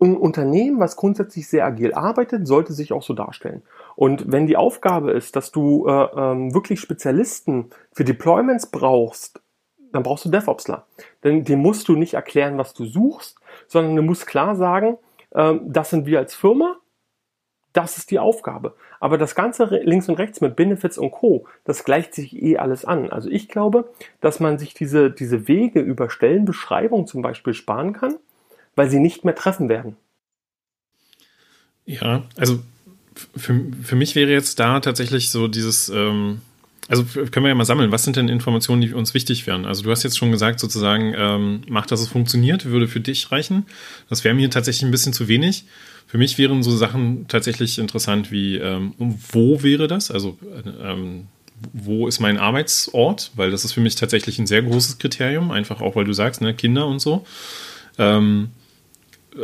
[0.00, 3.62] ein Unternehmen, was grundsätzlich sehr agil arbeitet, sollte sich auch so darstellen.
[3.96, 9.40] Und wenn die Aufgabe ist, dass du äh, ähm, wirklich Spezialisten für Deployments brauchst,
[9.92, 10.86] dann brauchst du DevOpsler.
[11.24, 14.98] Denn dem musst du nicht erklären, was du suchst, sondern du musst klar sagen,
[15.30, 16.78] das sind wir als Firma,
[17.72, 18.74] das ist die Aufgabe.
[18.98, 22.84] Aber das Ganze links und rechts mit Benefits und Co., das gleicht sich eh alles
[22.84, 23.10] an.
[23.10, 28.16] Also ich glaube, dass man sich diese, diese Wege über Stellenbeschreibung zum Beispiel sparen kann,
[28.74, 29.96] weil sie nicht mehr treffen werden.
[31.84, 32.58] Ja, also
[33.36, 36.40] für, für mich wäre jetzt da tatsächlich so dieses, ähm,
[36.88, 39.66] also können wir ja mal sammeln, was sind denn Informationen, die uns wichtig wären?
[39.66, 43.30] Also du hast jetzt schon gesagt, sozusagen, ähm, mach, dass es funktioniert, würde für dich
[43.30, 43.66] reichen.
[44.08, 45.64] Das wäre mir tatsächlich ein bisschen zu wenig.
[46.06, 50.10] Für mich wären so Sachen tatsächlich interessant wie, ähm, wo wäre das?
[50.10, 50.38] Also,
[50.82, 51.26] ähm,
[51.74, 53.32] wo ist mein Arbeitsort?
[53.36, 56.40] Weil das ist für mich tatsächlich ein sehr großes Kriterium, einfach auch, weil du sagst,
[56.40, 57.26] ne, Kinder und so.
[57.98, 58.48] Ähm,
[59.36, 59.40] äh,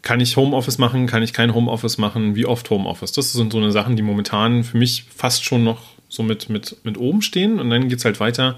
[0.00, 1.06] kann ich Homeoffice machen?
[1.06, 2.34] Kann ich kein Homeoffice machen?
[2.36, 3.12] Wie oft Homeoffice?
[3.12, 6.76] Das sind so eine Sachen, die momentan für mich fast schon noch so mit, mit,
[6.84, 7.58] mit oben stehen.
[7.60, 8.56] Und dann geht es halt weiter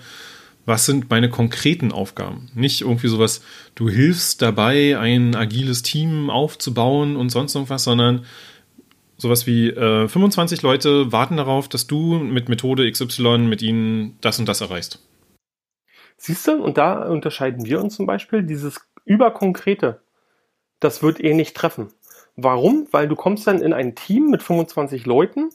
[0.68, 2.50] was sind meine konkreten Aufgaben?
[2.54, 3.42] Nicht irgendwie sowas,
[3.74, 8.26] du hilfst dabei, ein agiles Team aufzubauen und sonst irgendwas, sondern
[9.16, 14.38] sowas wie äh, 25 Leute warten darauf, dass du mit Methode XY mit ihnen das
[14.38, 15.02] und das erreichst.
[16.18, 20.02] Siehst du, und da unterscheiden wir uns zum Beispiel, dieses überkonkrete,
[20.80, 21.88] das wird eh nicht treffen.
[22.36, 22.86] Warum?
[22.90, 25.48] Weil du kommst dann in ein Team mit 25 Leuten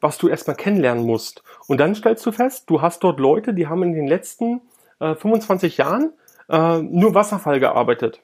[0.00, 1.42] was du erstmal kennenlernen musst.
[1.66, 4.62] Und dann stellst du fest, du hast dort Leute, die haben in den letzten
[4.98, 6.12] äh, 25 Jahren
[6.48, 8.22] äh, nur Wasserfall gearbeitet.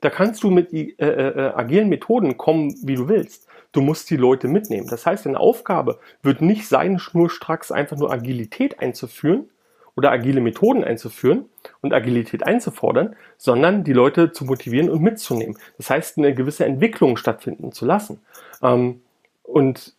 [0.00, 3.46] Da kannst du mit äh, äh, agilen Methoden kommen, wie du willst.
[3.72, 4.88] Du musst die Leute mitnehmen.
[4.88, 9.48] Das heißt, deine Aufgabe wird nicht sein, schnurstracks einfach nur Agilität einzuführen
[9.96, 11.46] oder agile Methoden einzuführen
[11.80, 15.58] und Agilität einzufordern, sondern die Leute zu motivieren und mitzunehmen.
[15.78, 18.20] Das heißt, eine gewisse Entwicklung stattfinden zu lassen.
[18.62, 19.00] Ähm,
[19.42, 19.94] und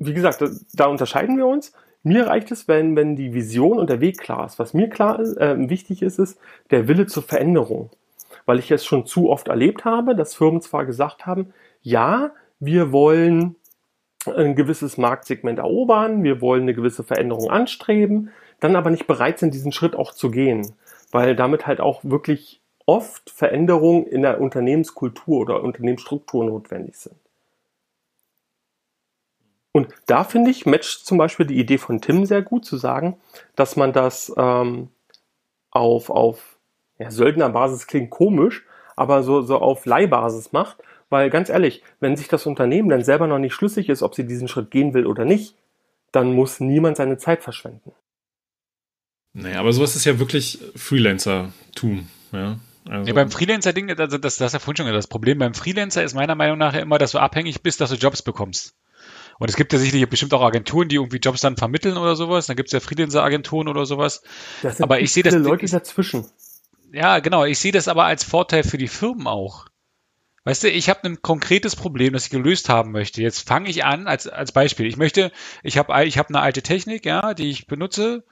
[0.00, 1.72] wie gesagt, da, da, unterscheiden wir uns.
[2.02, 4.58] Mir reicht es, wenn, wenn die Vision und der Weg klar ist.
[4.58, 6.40] Was mir klar ist, äh, wichtig ist, ist
[6.70, 7.90] der Wille zur Veränderung.
[8.46, 12.90] weil ich es schon zu oft erlebt habe, dass Firmen zwar gesagt haben, ja, wir
[12.90, 13.54] wollen
[14.26, 18.30] ein gewisses Marktsegment erobern, wir wollen eine gewisse Veränderung anstreben,
[18.60, 20.74] dann aber nicht bereit sind, diesen Schritt auch zu gehen,
[21.12, 27.16] weil damit halt auch wirklich oft Veränderungen in der Unternehmenskultur oder Unternehmensstruktur notwendig sind.
[29.72, 33.18] Und da finde ich, matcht zum Beispiel die Idee von Tim sehr gut zu sagen,
[33.54, 34.88] dass man das ähm,
[35.70, 36.58] auf, auf
[36.98, 38.64] ja, Söldnerbasis klingt komisch,
[38.96, 43.26] aber so, so auf Leihbasis macht, weil ganz ehrlich, wenn sich das Unternehmen dann selber
[43.26, 45.54] noch nicht schlüssig ist, ob sie diesen Schritt gehen will oder nicht,
[46.12, 47.92] dann muss niemand seine Zeit verschwenden.
[49.32, 52.08] Naja, aber sowas ist ja wirklich Freelancer-Tum.
[52.32, 52.58] Ja?
[52.88, 55.38] Also ja, beim Freelancer-Ding, also das, das ist ja vorhin schon das Problem.
[55.38, 58.74] Beim Freelancer ist meiner Meinung nach immer, dass du abhängig bist, dass du Jobs bekommst.
[59.40, 62.46] Und es gibt ja sicherlich bestimmt auch Agenturen, die irgendwie Jobs dann vermitteln oder sowas.
[62.46, 64.22] Dann gibt es ja Freelancer-Agenturen oder sowas.
[64.62, 65.34] Das sind aber ich sehe das.
[65.34, 66.26] Leute dazwischen.
[66.92, 67.46] Ja, genau.
[67.46, 69.66] Ich sehe das aber als Vorteil für die Firmen auch.
[70.44, 73.22] Weißt du, ich habe ein konkretes Problem, das ich gelöst haben möchte.
[73.22, 74.84] Jetzt fange ich an als, als Beispiel.
[74.84, 75.32] Ich möchte,
[75.62, 78.24] ich habe ich hab eine alte Technik, ja, die ich benutze,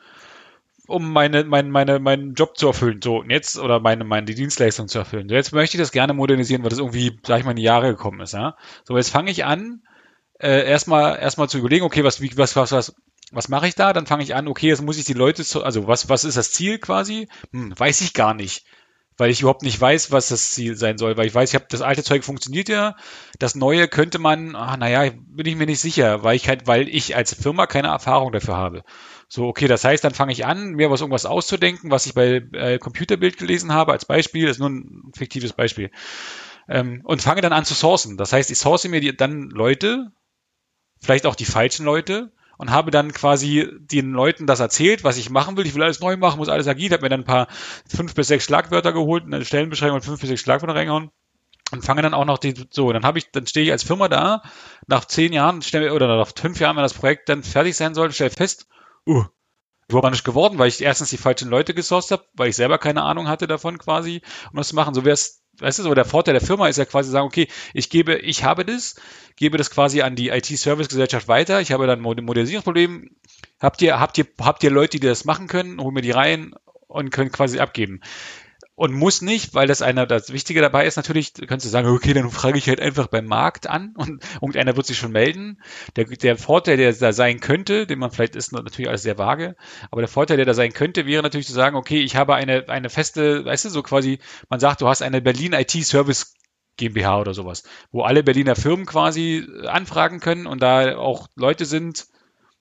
[0.87, 3.01] um meine, meine, meine, meinen Job zu erfüllen.
[3.03, 5.31] So, und jetzt, oder meine, meine Dienstleistung zu erfüllen.
[5.31, 7.63] So, jetzt möchte ich das gerne modernisieren, weil das irgendwie, sag ich mal, in die
[7.63, 8.57] Jahre gekommen ist, ja.
[8.85, 9.81] So, jetzt fange ich an,
[10.39, 12.95] äh, erstmal erstmal zu überlegen, okay, was, wie, was, was, was,
[13.33, 13.93] was mache ich da?
[13.93, 16.37] Dann fange ich an, okay, jetzt muss ich die Leute zu, also was, was ist
[16.37, 17.29] das Ziel quasi?
[17.53, 18.65] Hm, weiß ich gar nicht.
[19.21, 21.17] Weil ich überhaupt nicht weiß, was das Ziel sein soll.
[21.17, 22.95] Weil ich weiß, ich habe das alte Zeug funktioniert ja.
[23.41, 26.89] Das neue könnte man, ach, naja, bin ich mir nicht sicher, weil ich halt, weil
[26.89, 28.85] ich als Firma keine Erfahrung dafür habe.
[29.29, 32.43] So, okay, das heißt, dann fange ich an, mir was irgendwas auszudenken, was ich bei
[32.53, 35.91] äh, Computerbild gelesen habe, als Beispiel, das ist nur ein fiktives Beispiel.
[36.69, 38.17] Ähm, und fange dann an zu sourcen.
[38.17, 40.13] Das heißt, ich source mir die, dann Leute,
[41.01, 45.31] vielleicht auch die falschen Leute und habe dann quasi den Leuten das erzählt, was ich
[45.31, 45.67] machen will.
[45.67, 46.91] Ich will alles neu machen, muss alles agil.
[46.93, 47.49] Habe mir dann ein paar
[47.89, 51.11] fünf bis sechs Schlagwörter geholt, eine Stellenbeschreibung und fünf bis sechs Schlagwörter reingehauen
[51.71, 52.93] und fange dann auch noch die so.
[52.93, 54.43] Dann habe ich, dann stehe ich als Firma da
[54.87, 58.13] nach zehn Jahren stell, oder nach fünf Jahren, wenn das Projekt dann fertig sein soll,
[58.13, 58.67] stelle fest,
[59.07, 59.25] uh,
[59.89, 63.03] überhaupt nicht geworden, weil ich erstens die falschen Leute gesourced habe, weil ich selber keine
[63.03, 64.95] Ahnung hatte davon quasi, um das zu machen.
[64.95, 67.49] So wäre es weißt du, so der Vorteil der Firma ist ja quasi sagen, okay,
[67.75, 68.97] ich gebe, ich habe das,
[69.37, 73.11] gebe das quasi an die IT-Service-Gesellschaft weiter, ich habe dann ein Modernisierungsproblem,
[73.61, 76.55] habt ihr, habt ihr, habt ihr Leute, die das machen können, holen mir die rein
[76.87, 78.01] und können quasi abgeben
[78.79, 82.13] und muss nicht, weil das einer, das Wichtige dabei ist natürlich, kannst du sagen, okay,
[82.13, 85.61] dann frage ich halt einfach beim Markt an und irgendeiner wird sich schon melden.
[85.97, 89.57] Der, der Vorteil, der da sein könnte, den man vielleicht ist natürlich alles sehr vage,
[89.91, 92.69] aber der Vorteil, der da sein könnte, wäre natürlich zu sagen, okay, ich habe eine,
[92.69, 96.35] eine feste, weißt du, so quasi, man sagt, du hast eine Berlin IT Service
[96.77, 102.07] GmbH oder sowas, wo alle Berliner Firmen quasi anfragen können und da auch Leute sind,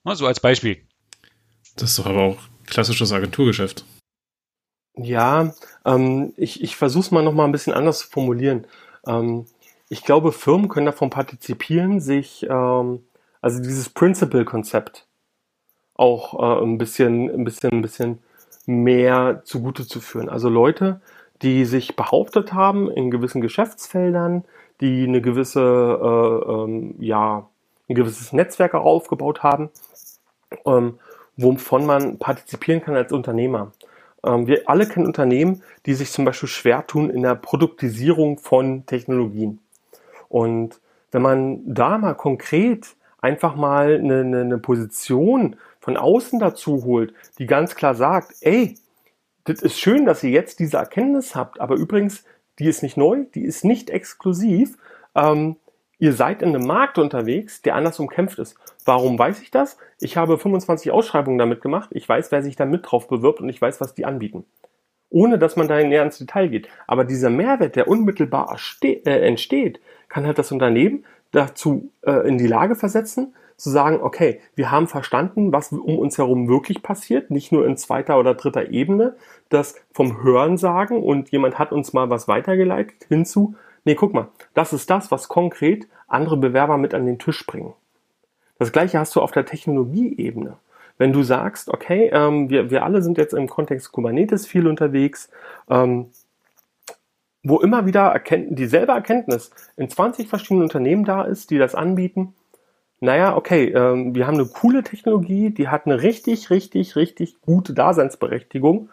[0.04, 0.84] so als Beispiel.
[1.76, 3.84] Das ist doch aber auch klassisches Agenturgeschäft.
[5.00, 5.52] Ja,
[5.84, 8.66] ähm, ich, ich versuche es mal noch mal ein bisschen anders zu formulieren.
[9.06, 9.46] Ähm,
[9.88, 13.04] ich glaube, Firmen können davon partizipieren, sich ähm,
[13.40, 15.06] also dieses Principle-Konzept
[15.94, 18.18] auch äh, ein bisschen, ein bisschen, ein bisschen
[18.66, 20.28] mehr zugute zu führen.
[20.28, 21.00] Also Leute,
[21.42, 24.44] die sich behauptet haben in gewissen Geschäftsfeldern,
[24.80, 27.48] die eine gewisse, äh, ähm, ja,
[27.88, 29.70] ein gewisses Netzwerk aufgebaut haben,
[30.66, 30.98] ähm,
[31.36, 33.72] wovon man partizipieren kann als Unternehmer.
[34.24, 38.86] Ähm, wir alle kennen Unternehmen, die sich zum Beispiel schwer tun in der Produktisierung von
[38.86, 39.60] Technologien.
[40.28, 46.84] Und wenn man da mal konkret einfach mal eine, eine, eine Position von außen dazu
[46.84, 48.76] holt, die ganz klar sagt, ey,
[49.44, 52.24] das ist schön, dass ihr jetzt diese Erkenntnis habt, aber übrigens,
[52.58, 54.76] die ist nicht neu, die ist nicht exklusiv.
[55.14, 55.56] Ähm,
[55.98, 58.56] ihr seid in einem Markt unterwegs, der anders umkämpft ist.
[58.84, 59.78] Warum weiß ich das?
[60.00, 61.90] Ich habe 25 Ausschreibungen damit gemacht.
[61.92, 64.44] Ich weiß, wer sich da mit drauf bewirbt und ich weiß, was die anbieten.
[65.10, 66.68] Ohne dass man da näher ins Detail geht.
[66.86, 72.46] Aber dieser Mehrwert, der unmittelbar äh, entsteht, kann halt das Unternehmen dazu äh, in die
[72.46, 77.50] Lage versetzen, zu sagen, okay, wir haben verstanden, was um uns herum wirklich passiert, nicht
[77.50, 79.16] nur in zweiter oder dritter Ebene,
[79.48, 83.56] das vom Hören sagen und jemand hat uns mal was weitergeleitet hinzu,
[83.88, 87.72] nee, guck mal, das ist das, was konkret andere Bewerber mit an den Tisch bringen.
[88.58, 90.58] Das gleiche hast du auf der Technologieebene.
[90.98, 95.30] Wenn du sagst, okay, ähm, wir, wir alle sind jetzt im Kontext Kubernetes viel unterwegs,
[95.70, 96.10] ähm,
[97.42, 102.34] wo immer wieder erkennt, dieselbe Erkenntnis in 20 verschiedenen Unternehmen da ist, die das anbieten,
[103.00, 107.72] naja, okay, ähm, wir haben eine coole Technologie, die hat eine richtig, richtig, richtig gute
[107.72, 108.90] Daseinsberechtigung,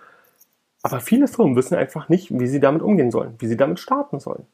[0.83, 4.21] aber viele Firmen wissen einfach nicht, wie sie damit umgehen sollen, wie sie damit starten
[4.21, 4.45] sollen.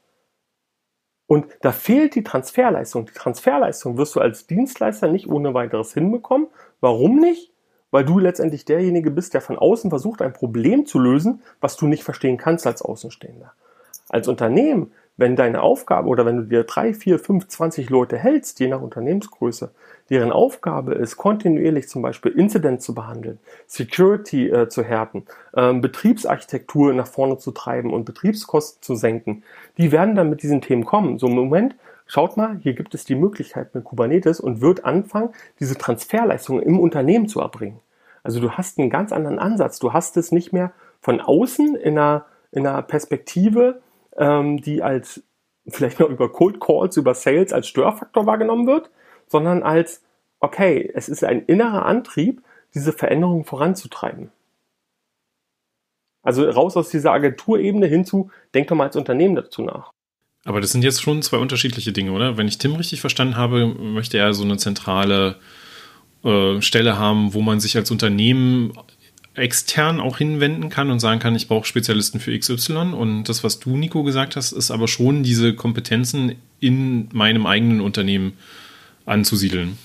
[1.32, 3.06] Und da fehlt die Transferleistung.
[3.06, 6.48] Die Transferleistung wirst du als Dienstleister nicht ohne weiteres hinbekommen.
[6.82, 7.54] Warum nicht?
[7.90, 11.88] Weil du letztendlich derjenige bist, der von außen versucht, ein Problem zu lösen, was du
[11.88, 13.54] nicht verstehen kannst als Außenstehender.
[14.10, 14.92] Als Unternehmen,
[15.22, 18.82] wenn deine Aufgabe oder wenn du dir drei, vier, fünf, zwanzig Leute hältst, je nach
[18.82, 19.72] Unternehmensgröße,
[20.10, 25.24] deren Aufgabe ist, kontinuierlich zum Beispiel Incidents zu behandeln, Security äh, zu härten,
[25.56, 29.44] ähm, Betriebsarchitektur nach vorne zu treiben und Betriebskosten zu senken,
[29.78, 31.18] die werden dann mit diesen Themen kommen.
[31.18, 35.30] So im Moment, schaut mal, hier gibt es die Möglichkeit mit Kubernetes und wird anfangen,
[35.62, 37.80] diese Transferleistungen im Unternehmen zu erbringen.
[38.24, 39.80] Also du hast einen ganz anderen Ansatz.
[39.80, 43.82] Du hast es nicht mehr von außen in einer, in einer Perspektive,
[44.18, 45.24] ähm, die als
[45.68, 48.90] vielleicht noch über Cold Calls, über Sales als Störfaktor wahrgenommen wird,
[49.28, 50.04] sondern als,
[50.40, 52.42] okay, es ist ein innerer Antrieb,
[52.74, 54.32] diese Veränderung voranzutreiben.
[56.24, 59.92] Also raus aus dieser Agenturebene hinzu, denk doch mal als Unternehmen dazu nach.
[60.44, 62.38] Aber das sind jetzt schon zwei unterschiedliche Dinge, oder?
[62.38, 65.38] Wenn ich Tim richtig verstanden habe, möchte er so eine zentrale
[66.24, 68.74] äh, Stelle haben, wo man sich als Unternehmen
[69.34, 72.94] extern auch hinwenden kann und sagen kann, ich brauche Spezialisten für XY.
[72.94, 77.82] Und das, was du, Nico, gesagt hast, ist aber schon diese Kompetenzen in meinem eigenen
[77.82, 78.38] Unternehmen
[79.06, 79.78] anzusiedeln,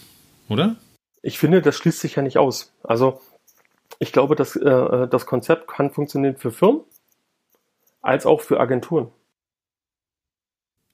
[0.48, 0.76] oder?
[1.22, 2.72] Ich finde, das schließt sich ja nicht aus.
[2.82, 3.20] Also
[3.98, 6.82] ich glaube, dass äh, das Konzept kann funktionieren für Firmen
[8.02, 9.08] als auch für Agenturen.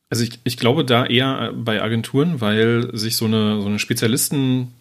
[0.09, 4.74] Also ich, ich glaube da eher bei Agenturen, weil sich so eine, so eine Spezialisten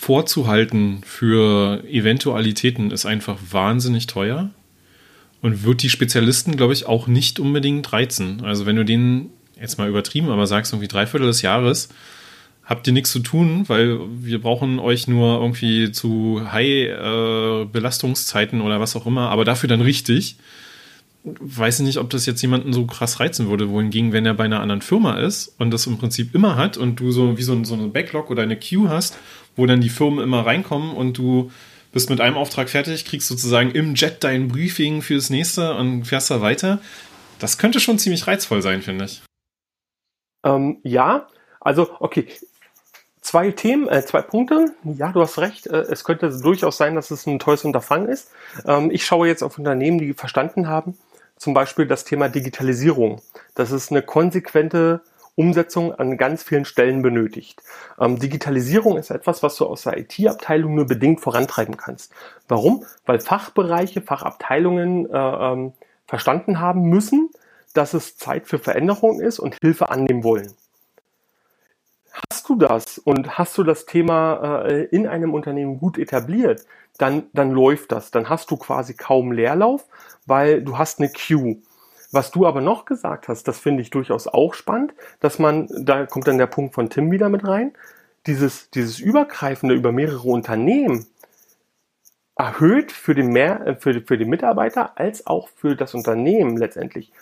[0.00, 4.50] vorzuhalten für Eventualitäten ist einfach wahnsinnig teuer
[5.42, 8.44] und wird die Spezialisten, glaube ich, auch nicht unbedingt reizen.
[8.44, 9.30] Also wenn du denen
[9.60, 11.88] jetzt mal übertrieben, aber sagst irgendwie dreiviertel des Jahres,
[12.64, 18.78] habt ihr nichts zu tun, weil wir brauchen euch nur irgendwie zu High-Belastungszeiten äh, oder
[18.78, 20.36] was auch immer, aber dafür dann richtig.
[21.40, 24.44] Weiß ich nicht, ob das jetzt jemanden so krass reizen würde, wohingegen, wenn er bei
[24.44, 27.62] einer anderen Firma ist und das im Prinzip immer hat und du so wie so,
[27.64, 29.18] so eine Backlog oder eine Queue hast,
[29.56, 31.50] wo dann die Firmen immer reinkommen und du
[31.92, 36.30] bist mit einem Auftrag fertig, kriegst sozusagen im Jet dein Briefing fürs nächste und fährst
[36.30, 36.80] da weiter.
[37.38, 39.22] Das könnte schon ziemlich reizvoll sein, finde ich.
[40.44, 41.26] Ähm, ja,
[41.60, 42.26] also okay,
[43.28, 44.72] Zwei Themen, äh, zwei Punkte.
[44.84, 45.66] Ja, du hast recht.
[45.66, 48.30] Äh, es könnte durchaus sein, dass es ein teures Unterfangen ist.
[48.64, 50.96] Ähm, ich schaue jetzt auf Unternehmen, die verstanden haben,
[51.38, 53.20] zum Beispiel das Thema Digitalisierung.
[53.54, 55.00] Das ist eine konsequente
[55.38, 57.62] Umsetzung an ganz vielen Stellen benötigt.
[58.00, 62.12] Ähm, Digitalisierung ist etwas, was du aus der IT-Abteilung nur bedingt vorantreiben kannst.
[62.48, 62.84] Warum?
[63.06, 65.72] Weil Fachbereiche, Fachabteilungen äh, ähm,
[66.08, 67.30] verstanden haben müssen,
[67.72, 70.52] dass es Zeit für Veränderung ist und Hilfe annehmen wollen.
[72.30, 76.64] Hast du das und hast du das Thema äh, in einem Unternehmen gut etabliert,
[76.98, 78.10] dann, dann läuft das.
[78.10, 79.86] Dann hast du quasi kaum Leerlauf,
[80.26, 81.58] weil du hast eine Queue.
[82.10, 86.06] Was du aber noch gesagt hast, das finde ich durchaus auch spannend, dass man, da
[86.06, 87.72] kommt dann der Punkt von Tim wieder mit rein,
[88.26, 91.06] dieses, dieses Übergreifende über mehrere Unternehmen
[92.34, 97.12] erhöht für den, mehr, äh, für, für den Mitarbeiter als auch für das Unternehmen letztendlich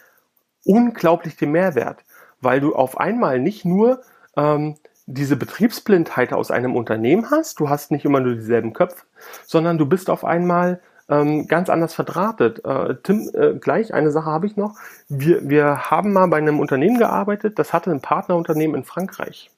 [0.65, 2.05] unglaublich den Mehrwert,
[2.41, 4.03] weil du auf einmal nicht nur
[4.37, 4.77] ähm,
[5.07, 7.61] diese Betriebsblindheit aus einem Unternehmen hast.
[7.61, 9.05] Du hast nicht immer nur dieselben Köpfe,
[9.47, 12.65] sondern du bist auf einmal ähm, ganz anders verdrahtet.
[12.65, 14.77] Äh, Tim, äh, gleich eine Sache habe ich noch.
[15.09, 19.51] Wir, wir haben mal bei einem Unternehmen gearbeitet, das hatte ein Partnerunternehmen in Frankreich.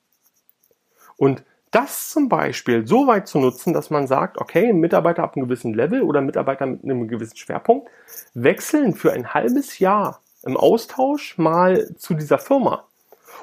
[1.17, 5.47] Und das zum Beispiel so weit zu nutzen, dass man sagt, okay, Mitarbeiter ab einem
[5.47, 7.89] gewissen Level oder Mitarbeiter mit einem gewissen Schwerpunkt
[8.35, 12.88] wechseln für ein halbes Jahr im Austausch mal zu dieser Firma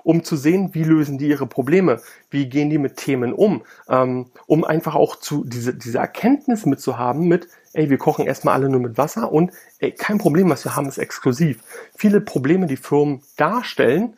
[0.04, 4.28] um zu sehen, wie lösen die ihre Probleme, wie gehen die mit Themen um, ähm,
[4.48, 8.80] um einfach auch zu diese, diese Erkenntnis mitzuhaben mit, ey, wir kochen erstmal alle nur
[8.80, 11.62] mit Wasser und ey, kein Problem, was wir haben, ist exklusiv.
[11.96, 14.14] Viele Probleme, die Firmen darstellen,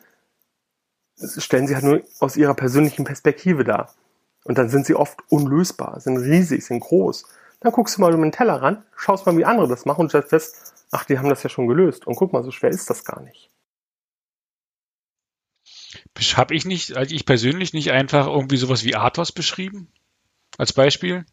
[1.16, 3.92] stellen sie halt nur aus ihrer persönlichen Perspektive dar.
[4.44, 7.26] Und dann sind sie oft unlösbar, sind riesig, sind groß.
[7.60, 10.08] Dann guckst du mal um den Teller ran, schaust mal, wie andere das machen und
[10.10, 12.06] stellst fest, ach, die haben das ja schon gelöst.
[12.06, 13.50] Und guck mal, so schwer ist das gar nicht.
[16.36, 19.88] Habe ich nicht, also ich persönlich nicht einfach irgendwie sowas wie Athos beschrieben?
[20.56, 21.24] Als Beispiel?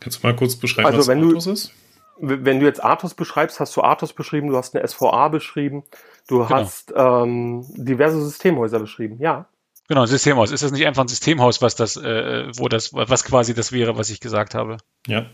[0.00, 1.72] Kannst du mal kurz beschreiben, also was wenn Athos du, ist?
[2.18, 5.84] Wenn du jetzt Athos beschreibst, hast du Athos beschrieben, du hast eine SVA beschrieben,
[6.28, 6.50] du genau.
[6.50, 9.48] hast ähm, diverse Systemhäuser beschrieben, ja.
[9.88, 10.50] Genau, ein Systemhaus.
[10.50, 13.96] Ist das nicht einfach ein Systemhaus, was das, äh, wo das, was quasi das wäre,
[13.96, 14.78] was ich gesagt habe?
[15.06, 15.26] Ja.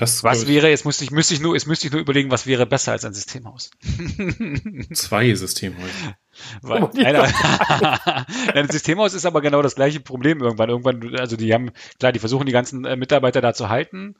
[0.00, 2.46] Das was wäre, jetzt müsste ich, müsste ich nur, jetzt müsste ich nur überlegen, was
[2.46, 3.70] wäre besser als ein Systemhaus?
[4.94, 6.16] Zwei Systemhäuser.
[6.62, 6.90] Weil, oh,
[8.54, 10.70] ein Systemhaus ist aber genau das gleiche Problem irgendwann.
[10.70, 14.16] Irgendwann, also die haben, klar, die versuchen die ganzen äh, Mitarbeiter da zu halten,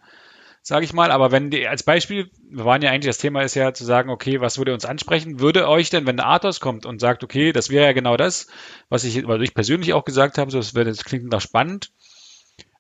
[0.61, 1.11] sage ich mal.
[1.11, 4.11] Aber wenn die, als Beispiel, wir waren ja eigentlich, das Thema ist ja zu sagen,
[4.11, 5.41] okay, was würde uns ansprechen?
[5.41, 8.49] Würde euch denn, wenn der Athos kommt und sagt, okay, das wäre ja genau das,
[8.91, 11.91] was ich, was ich persönlich auch gesagt habe, so, das, wäre, das klingt nach spannend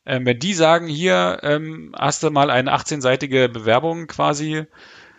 [0.07, 4.67] ähm, wenn die sagen, hier ähm, hast du mal eine 18-seitige Bewerbung quasi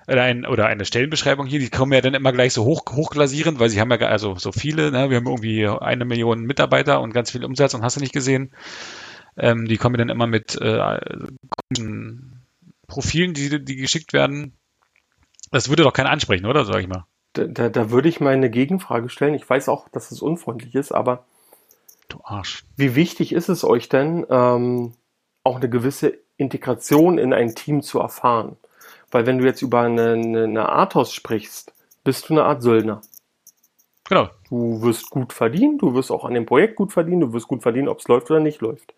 [0.07, 3.59] oder, ein, oder eine Stellenbeschreibung hier, die kommen ja dann immer gleich so hoch, hochglasierend,
[3.59, 5.09] weil sie haben ja also so viele, ne?
[5.09, 8.51] wir haben irgendwie eine Million Mitarbeiter und ganz viel Umsatz und hast du nicht gesehen.
[9.38, 10.99] Ähm, die kommen dann immer mit äh,
[12.88, 14.53] Profilen, die, die geschickt werden.
[15.51, 16.65] Das würde doch keiner ansprechen, oder?
[16.65, 17.05] Sag ich mal.
[17.34, 19.34] Da, da, da würde ich mal eine Gegenfrage stellen.
[19.34, 21.25] Ich weiß auch, dass es unfreundlich ist, aber
[22.14, 22.64] du Arsch.
[22.76, 24.93] Wie wichtig ist es euch denn, ähm,
[25.43, 28.57] auch eine gewisse Integration in ein Team zu erfahren?
[29.12, 33.01] Weil wenn du jetzt über eine, eine, eine Athos sprichst, bist du eine Art Söldner.
[34.05, 34.30] Genau.
[34.49, 37.62] Du wirst gut verdienen, du wirst auch an dem Projekt gut verdienen, du wirst gut
[37.62, 38.93] verdienen, ob es läuft oder nicht läuft.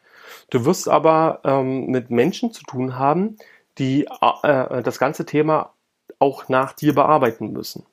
[0.49, 3.37] Du wirst aber ähm, mit Menschen zu tun haben,
[3.77, 5.73] die äh, das ganze Thema
[6.19, 7.85] auch nach dir bearbeiten müssen.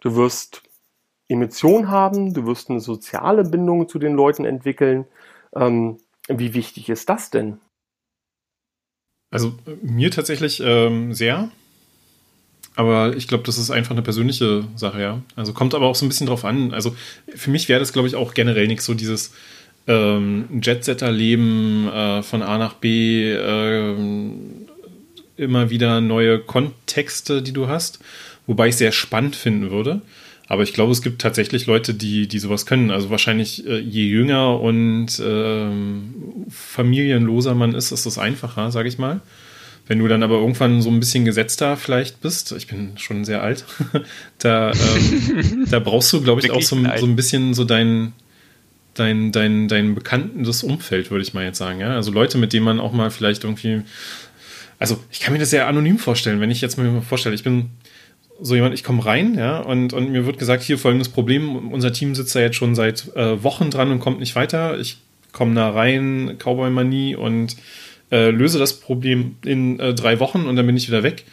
[0.00, 0.62] Du wirst
[1.30, 5.06] Emotionen haben, du wirst eine soziale Bindung zu den Leuten entwickeln.
[5.54, 7.58] Ähm, wie wichtig ist das denn?
[9.30, 11.50] Also mir tatsächlich ähm, sehr.
[12.76, 15.22] Aber ich glaube, das ist einfach eine persönliche Sache, ja.
[15.36, 16.72] Also kommt aber auch so ein bisschen drauf an.
[16.72, 16.96] Also
[17.28, 19.32] für mich wäre das, glaube ich, auch generell nichts so dieses
[19.86, 23.94] ähm, Jetsetter-Leben äh, von A nach B, äh,
[25.36, 28.00] immer wieder neue Kontexte, die du hast.
[28.46, 30.02] Wobei ich sehr spannend finden würde.
[30.50, 32.90] Aber ich glaube, es gibt tatsächlich Leute, die, die sowas können.
[32.90, 36.12] Also wahrscheinlich äh, je jünger und ähm,
[36.50, 39.20] familienloser man ist, ist es einfacher, sage ich mal.
[39.86, 43.44] Wenn du dann aber irgendwann so ein bisschen gesetzter vielleicht bist, ich bin schon sehr
[43.44, 43.64] alt,
[44.38, 48.12] da, ähm, da brauchst du, glaube ich, auch so, so ein bisschen so dein,
[48.94, 51.78] dein, dein, dein bekanntes Umfeld, würde ich mal jetzt sagen.
[51.78, 51.94] Ja?
[51.94, 53.82] Also Leute, mit denen man auch mal vielleicht irgendwie.
[54.80, 57.70] Also ich kann mir das sehr anonym vorstellen, wenn ich jetzt mir vorstelle, ich bin
[58.42, 61.92] so jemand, ich komme rein, ja, und, und mir wird gesagt, hier folgendes Problem, unser
[61.92, 64.78] Team sitzt da jetzt schon seit äh, Wochen dran und kommt nicht weiter.
[64.78, 64.98] Ich
[65.32, 67.56] komme da rein, Cowboy-Manie und
[68.10, 71.24] äh, löse das Problem in äh, drei Wochen und dann bin ich wieder weg.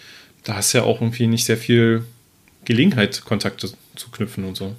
[0.44, 2.06] Da hast du ja auch irgendwie nicht sehr viel
[2.66, 4.76] Gelegenheit, Kontakte zu knüpfen und so.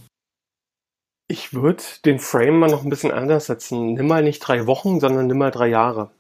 [1.31, 3.95] Ich würde den Frame mal noch ein bisschen anders setzen.
[3.95, 6.11] Nimm mal nicht drei Wochen, sondern nimm mal drei Jahre.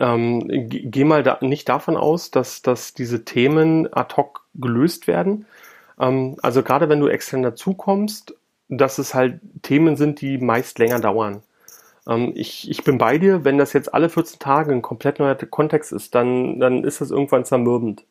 [0.00, 5.46] Ähm, geh mal da, nicht davon aus, dass, dass diese Themen ad hoc gelöst werden.
[6.00, 8.34] Ähm, also gerade wenn du extern dazukommst,
[8.68, 11.42] dass es halt Themen sind, die meist länger dauern.
[12.08, 15.34] Ähm, ich, ich bin bei dir, wenn das jetzt alle 14 Tage ein komplett neuer
[15.36, 18.04] Kontext ist, dann, dann ist das irgendwann zermürbend.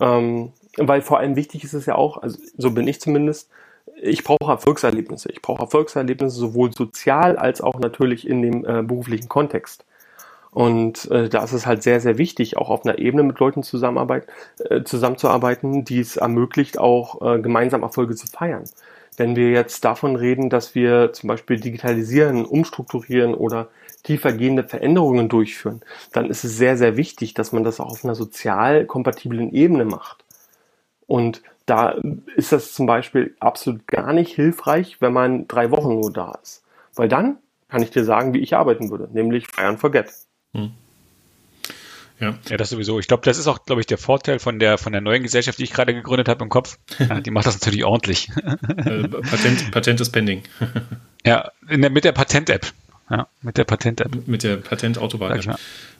[0.00, 3.50] Ähm, weil vor allem wichtig ist es ja auch, also so bin ich zumindest,
[4.00, 5.30] ich brauche Erfolgserlebnisse.
[5.30, 9.84] Ich brauche Erfolgserlebnisse sowohl sozial als auch natürlich in dem äh, beruflichen Kontext.
[10.52, 13.62] Und äh, da ist es halt sehr, sehr wichtig, auch auf einer Ebene mit Leuten
[13.62, 14.26] zusammenarbeit,
[14.68, 18.64] äh, zusammenzuarbeiten, die es ermöglicht, auch äh, gemeinsam Erfolge zu feiern.
[19.16, 23.68] Wenn wir jetzt davon reden, dass wir zum Beispiel digitalisieren, umstrukturieren oder
[24.02, 25.80] tiefergehende Veränderungen durchführen,
[26.12, 29.86] dann ist es sehr, sehr wichtig, dass man das auch auf einer sozial kompatiblen Ebene
[29.86, 30.24] macht.
[31.06, 31.96] Und da
[32.36, 36.62] ist das zum Beispiel absolut gar nicht hilfreich, wenn man drei Wochen nur da ist.
[36.94, 37.38] Weil dann
[37.68, 40.10] kann ich dir sagen, wie ich arbeiten würde, nämlich and forget.
[40.54, 40.72] Hm.
[42.22, 42.38] Ja.
[42.48, 43.00] ja, das sowieso.
[43.00, 45.58] Ich glaube, das ist auch, glaube ich, der Vorteil von der von der neuen Gesellschaft,
[45.58, 46.78] die ich gerade gegründet habe im Kopf.
[47.00, 48.28] Ja, die macht das natürlich ordentlich.
[48.36, 50.44] Äh, Patent, Patent ist pending.
[51.26, 52.72] ja, der, mit der Patent-App.
[53.10, 54.28] Ja, mit der Patent-App.
[54.28, 55.42] Mit der Patent-Autobahn.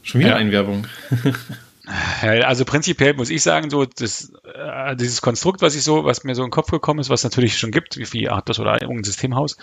[0.03, 0.36] Schon wieder ja.
[0.36, 0.86] Einwerbung.
[2.22, 6.36] also prinzipiell muss ich sagen, so das, äh, dieses Konstrukt, was ich so, was mir
[6.36, 9.05] so in den Kopf gekommen ist, was natürlich schon gibt, wie, wie Artus oder irgendein
[9.05, 9.57] Systemhaus,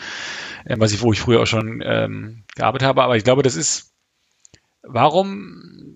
[0.65, 3.55] äh, was ich, wo ich früher auch schon ähm, gearbeitet habe, aber ich glaube, das
[3.55, 3.88] ist
[4.83, 5.95] warum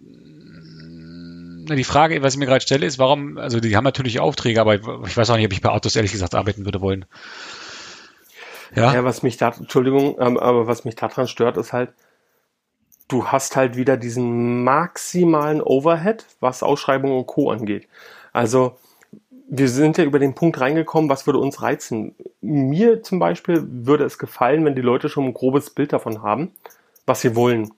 [1.70, 4.76] die Frage, was ich mir gerade stelle, ist, warum, also die haben natürlich Aufträge, aber
[4.76, 7.06] ich weiß auch nicht, ob ich bei Autos ehrlich gesagt arbeiten würde wollen.
[8.76, 11.92] Ja, ja was mich da, Entschuldigung, ähm, aber was mich daran stört, ist halt,
[13.08, 17.52] du hast halt wieder diesen maximalen Overhead, was Ausschreibungen und Co.
[17.52, 17.88] angeht.
[18.32, 18.78] Also,
[19.48, 22.16] wir sind ja über den Punkt reingekommen, was würde uns reizen.
[22.42, 26.52] Mir zum Beispiel würde es gefallen, wenn die Leute schon ein grobes Bild davon haben,
[27.06, 27.72] was sie wollen.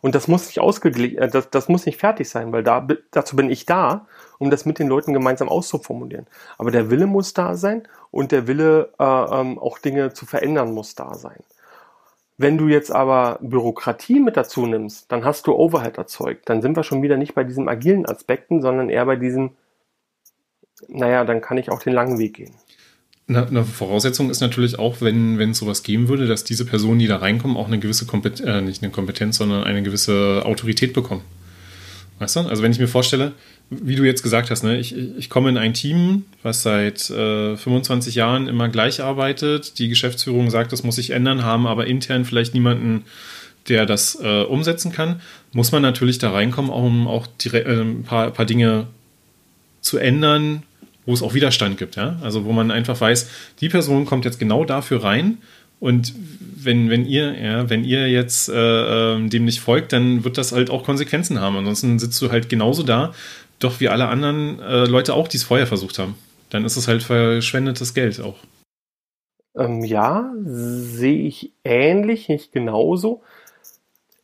[0.00, 3.36] Und das muss nicht ausgeglichen, äh, das, das muss nicht fertig sein, weil da, dazu
[3.36, 4.06] bin ich da,
[4.38, 6.26] um das mit den Leuten gemeinsam auszuformulieren.
[6.56, 10.72] Aber der Wille muss da sein und der Wille, äh, ähm, auch Dinge zu verändern,
[10.72, 11.42] muss da sein.
[12.36, 16.48] Wenn du jetzt aber Bürokratie mit dazu nimmst, dann hast du Overhead erzeugt.
[16.48, 19.56] Dann sind wir schon wieder nicht bei diesen agilen Aspekten, sondern eher bei diesem,
[20.86, 22.54] naja, dann kann ich auch den langen Weg gehen.
[23.28, 27.06] Eine Voraussetzung ist natürlich auch, wenn, wenn es sowas geben würde, dass diese Personen, die
[27.06, 31.22] da reinkommen, auch eine gewisse Kompetenz, äh, nicht eine Kompetenz, sondern eine gewisse Autorität bekommen.
[32.20, 32.40] Weißt du?
[32.40, 33.32] Also wenn ich mir vorstelle,
[33.70, 37.56] wie du jetzt gesagt hast, ne, ich, ich komme in ein Team, was seit äh,
[37.56, 42.24] 25 Jahren immer gleich arbeitet, die Geschäftsführung sagt, das muss sich ändern, haben aber intern
[42.24, 43.04] vielleicht niemanden,
[43.68, 45.20] der das äh, umsetzen kann,
[45.52, 48.86] muss man natürlich da reinkommen, um auch direkt, äh, ein paar, paar Dinge
[49.80, 50.62] zu ändern,
[51.08, 52.18] wo es auch Widerstand gibt, ja.
[52.20, 53.30] Also wo man einfach weiß,
[53.62, 55.38] die Person kommt jetzt genau dafür rein
[55.80, 60.36] und wenn, wenn ihr, ja, wenn ihr jetzt äh, ähm, dem nicht folgt, dann wird
[60.36, 61.56] das halt auch Konsequenzen haben.
[61.56, 63.14] Ansonsten sitzt du halt genauso da,
[63.58, 66.14] doch wie alle anderen äh, Leute auch, die es vorher versucht haben.
[66.50, 68.36] Dann ist es halt verschwendetes Geld auch.
[69.56, 73.22] Ähm, ja, sehe ich ähnlich, nicht genauso.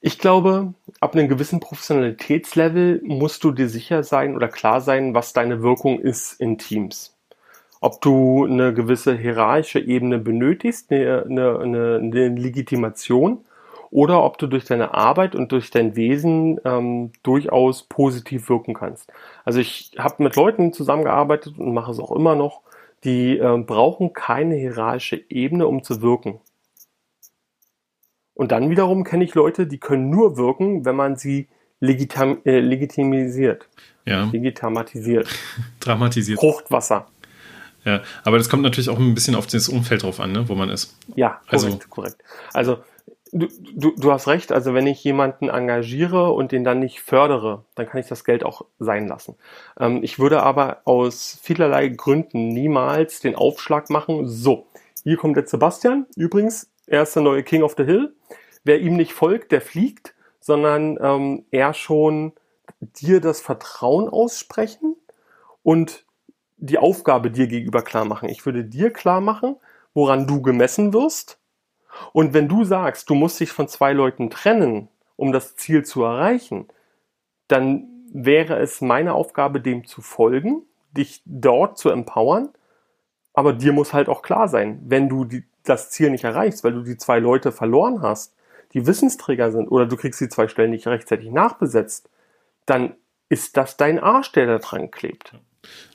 [0.06, 5.32] Ich glaube, ab einem gewissen Professionalitätslevel musst du dir sicher sein oder klar sein, was
[5.32, 7.16] deine Wirkung ist in Teams.
[7.80, 13.46] Ob du eine gewisse hierarchische Ebene benötigst, eine, eine, eine, Legitimation,
[13.90, 19.10] oder ob du durch deine Arbeit und durch dein Wesen ähm, durchaus positiv wirken kannst.
[19.46, 22.60] Also ich habe mit Leuten zusammengearbeitet und mache es auch immer noch,
[23.04, 26.40] die äh, brauchen keine hierarchische Ebene, um zu wirken.
[28.34, 31.48] Und dann wiederum kenne ich Leute, die können nur wirken, wenn man sie
[31.80, 33.68] legitim, äh, legitimisiert.
[34.06, 34.28] Ja.
[34.32, 35.28] Legitimatisiert.
[35.80, 36.38] Dramatisiert.
[36.38, 37.06] Fruchtwasser.
[37.84, 40.54] Ja, aber das kommt natürlich auch ein bisschen auf das Umfeld drauf an, ne, wo
[40.54, 40.96] man ist.
[41.16, 42.16] Ja, korrekt, also, korrekt.
[42.54, 42.78] Also
[43.34, 47.64] du, du, du hast recht, also wenn ich jemanden engagiere und den dann nicht fördere,
[47.74, 49.36] dann kann ich das Geld auch sein lassen.
[49.78, 54.66] Ähm, ich würde aber aus vielerlei Gründen niemals den Aufschlag machen, so,
[55.02, 58.14] hier kommt der Sebastian, übrigens, er ist der neue King of the Hill.
[58.64, 62.32] Wer ihm nicht folgt, der fliegt, sondern ähm, er schon
[62.80, 64.96] dir das Vertrauen aussprechen
[65.62, 66.04] und
[66.56, 68.28] die Aufgabe dir gegenüber klar machen.
[68.28, 69.56] Ich würde dir klar machen,
[69.92, 71.38] woran du gemessen wirst.
[72.12, 76.02] Und wenn du sagst, du musst dich von zwei Leuten trennen, um das Ziel zu
[76.02, 76.68] erreichen,
[77.48, 80.62] dann wäre es meine Aufgabe, dem zu folgen,
[80.92, 82.50] dich dort zu empowern.
[83.32, 86.72] Aber dir muss halt auch klar sein, wenn du die, das Ziel nicht erreichst, weil
[86.72, 88.34] du die zwei Leute verloren hast,
[88.72, 92.08] die Wissensträger sind oder du kriegst die zwei Stellen nicht rechtzeitig nachbesetzt,
[92.66, 92.94] dann
[93.28, 95.32] ist das dein Arsch, der da dran klebt.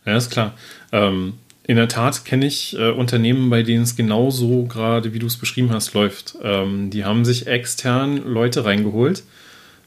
[0.06, 0.56] Ja, ist klar.
[0.92, 5.28] Ähm, in der Tat kenne ich äh, Unternehmen, bei denen es genauso gerade, wie du
[5.28, 6.36] es beschrieben hast, läuft.
[6.42, 9.24] Ähm, die haben sich extern Leute reingeholt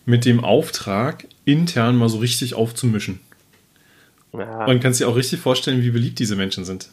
[0.05, 3.21] mit dem Auftrag, intern mal so richtig aufzumischen.
[4.33, 4.67] Ja.
[4.67, 6.89] Und kannst dir auch richtig vorstellen, wie beliebt diese Menschen sind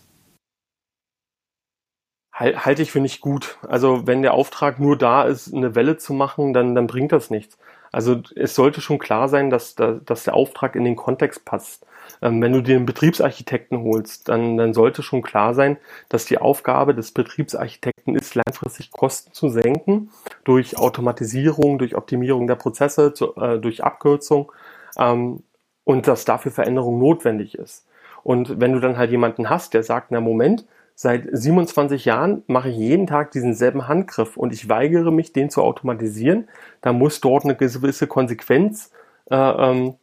[2.39, 3.57] halte ich für nicht gut.
[3.67, 7.29] Also wenn der Auftrag nur da ist, eine Welle zu machen, dann, dann bringt das
[7.29, 7.57] nichts.
[7.91, 11.85] Also es sollte schon klar sein, dass, dass der Auftrag in den Kontext passt.
[12.21, 15.77] Ähm, wenn du dir einen Betriebsarchitekten holst, dann, dann sollte schon klar sein,
[16.07, 20.11] dass die Aufgabe des Betriebsarchitekten ist, langfristig Kosten zu senken
[20.43, 24.51] durch Automatisierung, durch Optimierung der Prozesse, zu, äh, durch Abkürzung
[24.97, 25.43] ähm,
[25.83, 27.85] und dass dafür Veränderung notwendig ist.
[28.23, 30.65] Und wenn du dann halt jemanden hast, der sagt, na Moment,
[31.01, 35.49] Seit 27 Jahren mache ich jeden Tag diesen selben Handgriff und ich weigere mich, den
[35.49, 36.49] zu automatisieren.
[36.81, 38.91] Da muss dort eine gewisse Konsequenz
[39.31, 39.95] äh, ähm,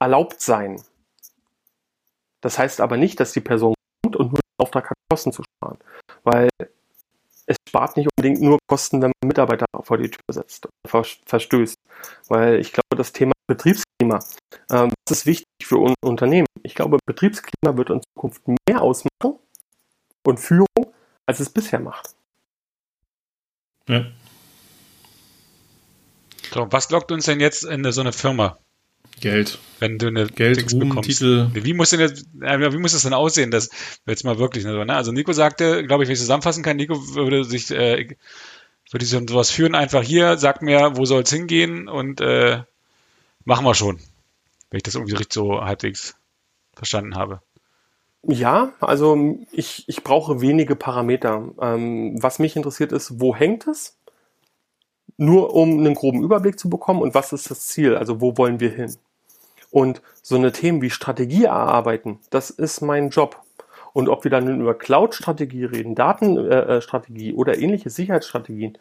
[0.00, 0.82] erlaubt sein.
[2.40, 5.44] Das heißt aber nicht, dass die Person kommt und nur den Auftrag hat, Kosten zu
[5.44, 5.78] sparen.
[6.24, 6.48] Weil
[7.46, 11.76] es spart nicht unbedingt nur Kosten, wenn man Mitarbeiter vor die Tür setzt oder verstößt.
[12.26, 14.18] Weil ich glaube, das Thema Betriebsklima,
[14.70, 16.48] äh, das ist wichtig für un Unternehmen.
[16.64, 19.38] Ich glaube, Betriebsklima wird in Zukunft mehr ausmachen
[20.26, 20.94] und Führung,
[21.26, 22.10] als es bisher macht.
[23.88, 24.06] Ja.
[26.52, 28.58] So, was lockt uns denn jetzt in so eine Firma?
[29.20, 29.58] Geld.
[29.78, 31.08] Wenn du eine Geld, Dings Ruhm, bekommst.
[31.08, 31.48] Titel.
[31.52, 33.70] Wie muss denn das, wie muss das denn aussehen, das
[34.06, 34.94] jetzt mal wirklich so, ne?
[34.94, 38.08] Also Nico sagte, glaube ich, wenn ich zusammenfassen kann, Nico würde sich, äh,
[38.90, 42.62] würde sich sowas führen, einfach hier, sag mir, wo soll es hingehen und äh,
[43.44, 43.98] machen wir schon.
[44.70, 46.16] Wenn ich das irgendwie richtig so halbwegs
[46.74, 47.40] verstanden habe.
[48.22, 51.48] Ja, also ich, ich brauche wenige Parameter.
[51.60, 53.98] Ähm, was mich interessiert ist, wo hängt es?
[55.16, 57.96] Nur um einen groben Überblick zu bekommen und was ist das Ziel?
[57.96, 58.96] Also wo wollen wir hin?
[59.70, 63.42] Und so eine Themen wie Strategie erarbeiten, das ist mein Job.
[63.92, 68.76] Und ob wir dann über Cloud-Strategie reden, Datenstrategie äh, äh oder ähnliche Sicherheitsstrategien,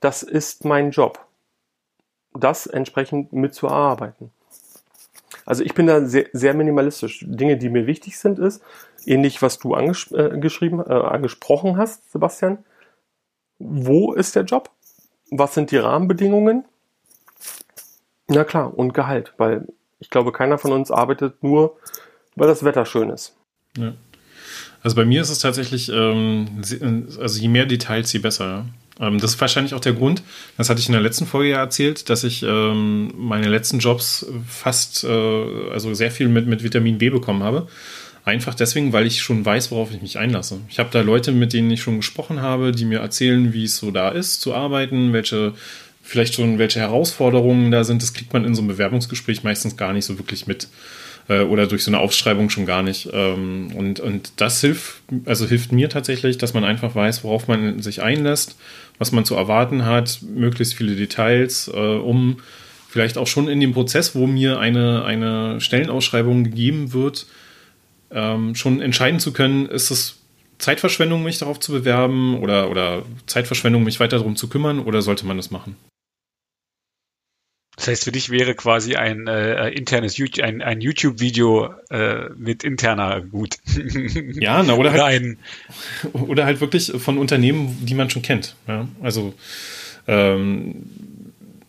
[0.00, 1.26] das ist mein Job.
[2.34, 4.30] Das entsprechend mitzuarbeiten.
[5.46, 7.24] Also ich bin da sehr, sehr minimalistisch.
[7.26, 8.62] Dinge, die mir wichtig sind, ist,
[9.06, 12.58] ähnlich was du anges äh, äh, angesprochen hast, Sebastian.
[13.58, 14.70] Wo ist der Job?
[15.30, 16.64] Was sind die Rahmenbedingungen?
[18.28, 19.66] Na klar, und Gehalt, weil
[19.98, 21.76] ich glaube, keiner von uns arbeitet nur,
[22.36, 23.36] weil das Wetter schön ist.
[23.76, 23.92] Ja.
[24.82, 26.62] Also bei mir ist es tatsächlich, ähm,
[27.20, 28.64] also je mehr Details, je besser.
[29.00, 30.22] Ähm, das ist wahrscheinlich auch der Grund,
[30.56, 34.26] das hatte ich in der letzten Folge ja erzählt, dass ich ähm, meine letzten Jobs
[34.46, 37.66] fast, äh, also sehr viel mit, mit Vitamin B bekommen habe.
[38.24, 40.60] Einfach deswegen, weil ich schon weiß, worauf ich mich einlasse.
[40.68, 43.78] Ich habe da Leute, mit denen ich schon gesprochen habe, die mir erzählen, wie es
[43.78, 45.54] so da ist, zu arbeiten, welche
[46.02, 48.02] vielleicht schon welche Herausforderungen da sind.
[48.02, 50.68] Das kriegt man in so einem Bewerbungsgespräch meistens gar nicht so wirklich mit.
[51.30, 53.08] Äh, oder durch so eine Aufschreibung schon gar nicht.
[53.12, 57.80] Ähm, und, und das hilft, also hilft mir tatsächlich, dass man einfach weiß, worauf man
[57.80, 58.58] sich einlässt,
[58.98, 62.38] was man zu erwarten hat, möglichst viele Details, äh, um
[62.88, 67.26] vielleicht auch schon in dem Prozess, wo mir eine, eine Stellenausschreibung gegeben wird,
[68.10, 70.16] ähm, schon entscheiden zu können, ist es
[70.58, 75.24] Zeitverschwendung, mich darauf zu bewerben oder, oder Zeitverschwendung, mich weiter darum zu kümmern oder sollte
[75.24, 75.76] man das machen?
[77.80, 82.62] Das heißt, für dich wäre quasi ein äh, internes YouTube, ein, ein YouTube-Video äh, mit
[82.62, 83.56] interner gut.
[84.34, 85.38] Ja, na, oder, oder, halt, ein,
[86.12, 88.54] oder halt wirklich von Unternehmen, die man schon kennt.
[88.68, 88.86] Ja?
[89.00, 89.32] Also
[90.06, 90.74] ähm,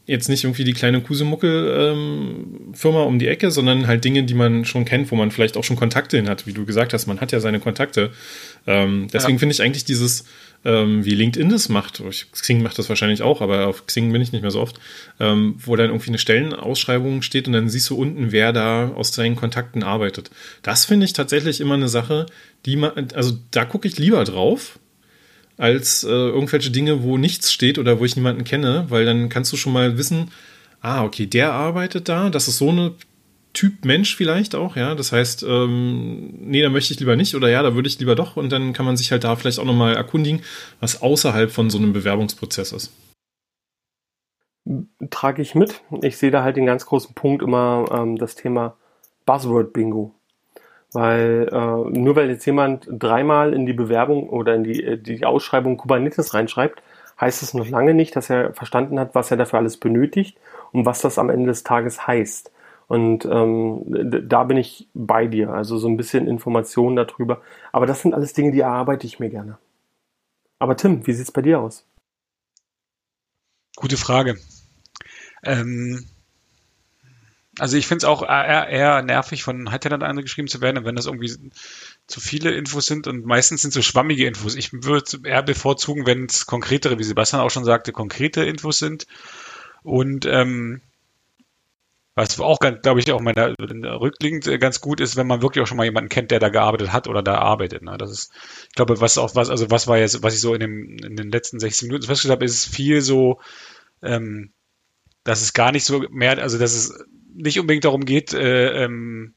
[0.06, 4.66] jetzt nicht irgendwie die kleine Kusemuckel-Firma ähm, um die Ecke, sondern halt Dinge, die man
[4.66, 6.46] schon kennt, wo man vielleicht auch schon Kontakte hin hat.
[6.46, 8.12] Wie du gesagt hast, man hat ja seine Kontakte.
[8.68, 9.40] Ähm, deswegen ja.
[9.40, 10.26] finde ich eigentlich dieses,
[10.64, 12.02] ähm, wie LinkedIn das macht,
[12.32, 14.80] Xing macht das wahrscheinlich auch, aber auf Xing bin ich nicht mehr so oft,
[15.20, 19.12] ähm, wo dann irgendwie eine Stellenausschreibung steht und dann siehst du unten, wer da aus
[19.12, 20.30] deinen Kontakten arbeitet.
[20.62, 22.28] Das finde ich tatsächlich immer eine Sache,
[22.66, 24.80] die man, also da gucke ich lieber drauf,
[25.58, 29.52] als äh, irgendwelche Dinge, wo nichts steht oder wo ich niemanden kenne, weil dann kannst
[29.54, 30.32] du schon mal wissen,
[30.82, 32.94] ah, okay, der arbeitet da, das ist so eine
[33.54, 34.96] Typ Mensch vielleicht auch, ja.
[34.96, 38.16] Das heißt, ähm, nee, da möchte ich lieber nicht oder ja, da würde ich lieber
[38.16, 40.42] doch und dann kann man sich halt da vielleicht auch nochmal erkundigen,
[40.80, 42.92] was außerhalb von so einem Bewerbungsprozess ist.
[45.10, 45.82] Trage ich mit.
[46.02, 48.78] Ich sehe da halt den ganz großen Punkt immer ähm, das Thema
[49.26, 50.14] Buzzword-Bingo.
[50.94, 55.26] Weil äh, nur weil jetzt jemand dreimal in die Bewerbung oder in die, äh, die
[55.26, 56.84] Ausschreibung Kubernetes reinschreibt,
[57.20, 60.38] heißt es noch lange nicht, dass er verstanden hat, was er dafür alles benötigt
[60.72, 62.52] und was das am Ende des Tages heißt.
[62.92, 63.86] Und ähm,
[64.28, 67.42] da bin ich bei dir, also so ein bisschen Informationen darüber.
[67.72, 69.58] Aber das sind alles Dinge, die erarbeite ich mir gerne.
[70.60, 71.86] Aber Tim, wie sieht es bei dir aus?
[73.78, 74.36] Gute Frage.
[75.42, 76.06] Ähm,
[77.60, 81.06] also ich finde es auch eher, eher nervig, von Headhuntern geschrieben zu werden, wenn das
[81.06, 81.34] irgendwie
[82.08, 84.54] zu viele Infos sind und meistens sind so schwammige Infos.
[84.54, 89.08] Ich würde eher bevorzugen, wenn es konkretere, wie Sebastian auch schon sagte, konkrete Infos sind.
[89.82, 90.82] Und ähm,
[92.14, 95.78] was auch, glaube ich, auch meiner rückblickend ganz gut ist, wenn man wirklich auch schon
[95.78, 97.84] mal jemanden kennt, der da gearbeitet hat oder da arbeitet.
[97.84, 97.98] Ne?
[97.98, 98.34] Das ist,
[98.70, 101.16] ich glaube, was auch was, also was war jetzt, was ich so in, dem, in
[101.16, 103.40] den letzten 16 Minuten festgestellt habe, ist viel so,
[104.02, 104.52] ähm,
[105.24, 106.94] dass es gar nicht so mehr, also dass es
[107.34, 109.36] nicht unbedingt darum geht, äh, ähm,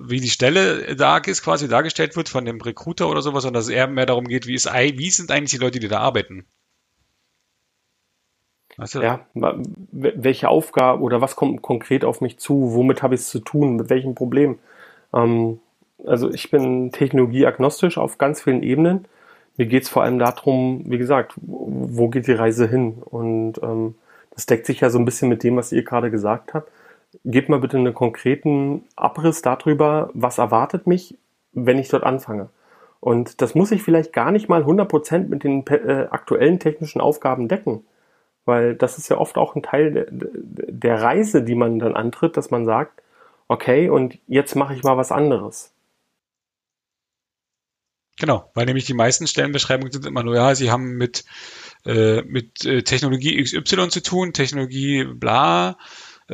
[0.00, 3.66] wie die Stelle da ist, quasi dargestellt wird von dem Recruiter oder sowas, sondern dass
[3.66, 6.46] es eher mehr darum geht, wie, ist, wie sind eigentlich die Leute, die da arbeiten.
[8.92, 9.00] Du?
[9.00, 9.20] Ja,
[9.92, 12.74] welche Aufgabe oder was kommt konkret auf mich zu?
[12.74, 13.76] Womit habe ich es zu tun?
[13.76, 14.58] Mit welchem Problem?
[15.14, 15.60] Ähm,
[16.06, 19.06] also ich bin technologieagnostisch auf ganz vielen Ebenen.
[19.56, 23.02] Mir geht es vor allem darum, wie gesagt, wo geht die Reise hin?
[23.04, 23.94] Und ähm,
[24.30, 26.70] das deckt sich ja so ein bisschen mit dem, was ihr gerade gesagt habt
[27.24, 31.16] gebt mal bitte einen konkreten Abriss darüber, was erwartet mich,
[31.52, 32.48] wenn ich dort anfange.
[33.00, 37.48] Und das muss ich vielleicht gar nicht mal 100% mit den äh, aktuellen technischen Aufgaben
[37.48, 37.84] decken,
[38.50, 42.50] weil das ist ja oft auch ein Teil der, Reise, die man dann antritt, dass
[42.50, 43.02] man sagt,
[43.48, 45.72] okay, und jetzt mache ich mal was anderes.
[48.18, 51.24] Genau, weil nämlich die meisten Stellenbeschreibungen sind immer nur, ja, sie haben mit,
[51.86, 55.78] äh, mit äh, Technologie XY zu tun, Technologie bla,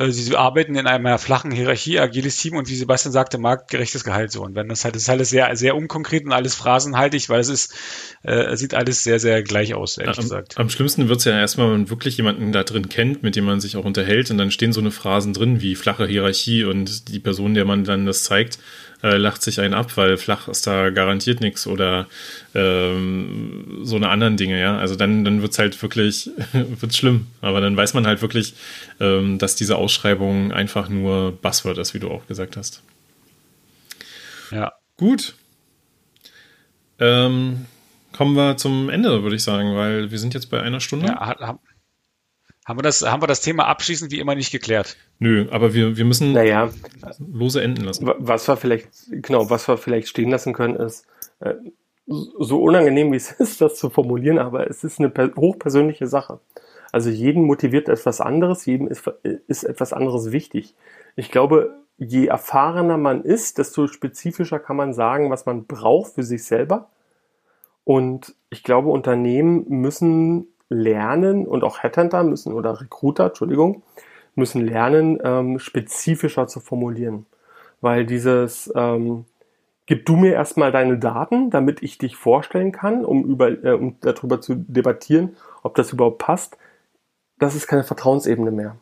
[0.09, 4.43] sie arbeiten in einer flachen Hierarchie, agiles Team und wie Sebastian sagte, marktgerechtes Gehalt so.
[4.43, 7.49] Und wenn das halt, das ist alles sehr, sehr unkonkret und alles phrasenhaltig, weil es
[7.49, 7.73] ist,
[8.21, 10.57] äh, sieht alles sehr, sehr gleich aus, ehrlich am, gesagt.
[10.57, 13.59] Am schlimmsten wird's ja erstmal, wenn man wirklich jemanden da drin kennt, mit dem man
[13.59, 17.19] sich auch unterhält und dann stehen so eine Phrasen drin wie flache Hierarchie und die
[17.19, 18.59] Person, der man dann das zeigt,
[19.03, 22.07] äh, lacht sich einen ab, weil flach ist da garantiert nichts oder
[22.55, 24.77] ähm, so eine anderen Dinge, ja.
[24.77, 27.27] Also dann, dann wird es halt wirklich, wird's schlimm.
[27.41, 28.55] Aber dann weiß man halt wirklich,
[28.99, 32.83] ähm, dass diese Ausschreibung einfach nur Buzzword ist, wie du auch gesagt hast.
[34.51, 34.73] Ja.
[34.97, 35.35] Gut.
[36.99, 37.67] Ähm,
[38.11, 41.07] kommen wir zum Ende, würde ich sagen, weil wir sind jetzt bei einer Stunde.
[41.07, 41.57] Ja,
[42.65, 44.97] haben wir das, haben wir das Thema abschließend wie immer nicht geklärt?
[45.19, 46.69] Nö, aber wir, wir müssen naja,
[47.17, 48.11] lose enden lassen.
[48.17, 51.05] Was wir vielleicht, genau, was wir vielleicht stehen lassen können, ist,
[51.39, 51.53] äh,
[52.07, 56.41] so unangenehm wie es ist, das zu formulieren, aber es ist eine hochpersönliche Sache.
[56.91, 59.07] Also jeden motiviert etwas anderes, jedem ist,
[59.47, 60.75] ist etwas anderes wichtig.
[61.15, 66.23] Ich glaube, je erfahrener man ist, desto spezifischer kann man sagen, was man braucht für
[66.23, 66.89] sich selber.
[67.83, 73.83] Und ich glaube, Unternehmen müssen lernen und auch Headhunter müssen oder Recruiter, Entschuldigung,
[74.35, 77.25] müssen lernen, ähm, spezifischer zu formulieren.
[77.81, 79.25] Weil dieses, ähm,
[79.85, 83.95] gib du mir erstmal deine Daten, damit ich dich vorstellen kann, um, über, äh, um
[84.01, 86.57] darüber zu debattieren, ob das überhaupt passt,
[87.39, 88.77] das ist keine Vertrauensebene mehr.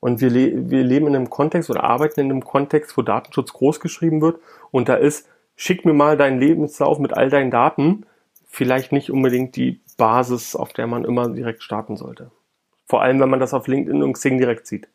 [0.00, 3.52] Und wir, le wir leben in einem Kontext oder arbeiten in einem Kontext, wo Datenschutz
[3.52, 4.40] groß geschrieben wird.
[4.70, 8.06] Und da ist, schick mir mal deinen Lebenslauf mit all deinen Daten,
[8.46, 12.30] vielleicht nicht unbedingt die Basis, auf der man immer direkt starten sollte.
[12.86, 14.88] Vor allem, wenn man das auf LinkedIn und Xing direkt sieht.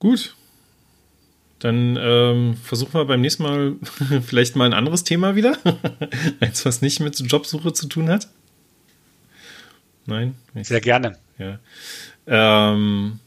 [0.00, 0.36] Gut.
[1.60, 3.76] Dann ähm, versuchen wir beim nächsten Mal
[4.22, 5.56] vielleicht mal ein anderes Thema wieder.
[6.40, 8.28] Eins, was nicht mit Jobsuche zu tun hat.
[10.06, 10.34] Nein?
[10.62, 11.16] Sehr gerne.
[11.38, 11.58] Ja.
[12.26, 13.18] Ähm,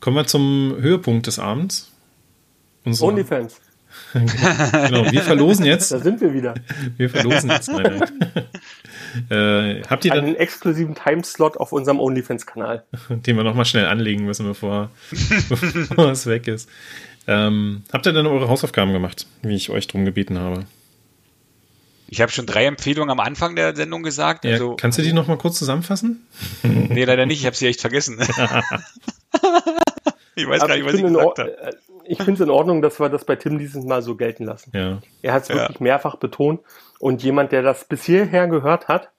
[0.00, 1.90] kommen wir zum Höhepunkt des Abends.
[2.84, 3.60] Unsere, OnlyFans.
[4.12, 5.90] genau, wir verlosen jetzt.
[5.92, 6.54] Da sind wir wieder.
[6.96, 7.70] Wir verlosen jetzt.
[7.70, 8.02] Nein,
[9.30, 14.24] äh, habt ihr dann einen exklusiven Timeslot auf unserem OnlyFans-Kanal, den wir nochmal schnell anlegen
[14.24, 14.90] müssen, bevor,
[15.48, 16.68] bevor es weg ist.
[17.26, 20.66] Ähm, habt ihr dann eure Hausaufgaben gemacht, wie ich euch darum gebeten habe?
[22.08, 24.44] Ich habe schon drei Empfehlungen am Anfang der Sendung gesagt.
[24.44, 26.26] Ja, also, kannst du die noch mal kurz zusammenfassen?
[26.62, 27.40] nee, leider nicht.
[27.40, 28.18] Ich habe sie echt vergessen.
[30.34, 31.58] ich weiß gar nicht, was ich gesagt habe.
[31.58, 31.72] Äh,
[32.06, 34.70] ich finde es in Ordnung, dass wir das bei Tim dieses Mal so gelten lassen.
[34.74, 34.98] Ja.
[35.22, 35.82] Er hat es wirklich ja.
[35.82, 36.60] mehrfach betont.
[36.98, 39.10] Und jemand, der das bis hierher gehört hat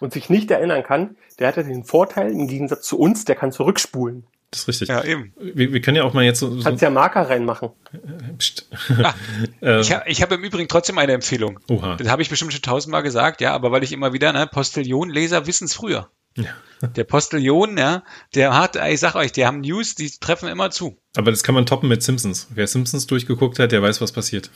[0.00, 3.36] und sich nicht erinnern kann, der hat ja den Vorteil, im Gegensatz zu uns, der
[3.36, 4.26] kann zurückspulen.
[4.54, 4.88] Das ist richtig.
[4.88, 5.32] Ja, eben.
[5.36, 6.48] Wir, wir können ja auch mal jetzt so.
[6.48, 7.70] so Kannst ja Marker reinmachen.
[8.38, 8.68] Psst.
[9.02, 9.12] Ah,
[9.80, 11.58] ich habe ich hab im Übrigen trotzdem eine Empfehlung.
[11.68, 11.96] Oha.
[11.96, 15.48] Das habe ich bestimmt schon tausendmal gesagt, ja, aber weil ich immer wieder, ne, Postillon-Leser
[15.48, 16.08] wissen es früher.
[16.36, 16.50] Ja.
[16.96, 18.02] Der Postillon, ja,
[18.34, 20.98] der hat, ich sag euch, die haben News, die treffen immer zu.
[21.16, 22.48] Aber das kann man toppen mit Simpsons.
[22.50, 24.50] Wer Simpsons durchgeguckt hat, der weiß, was passiert.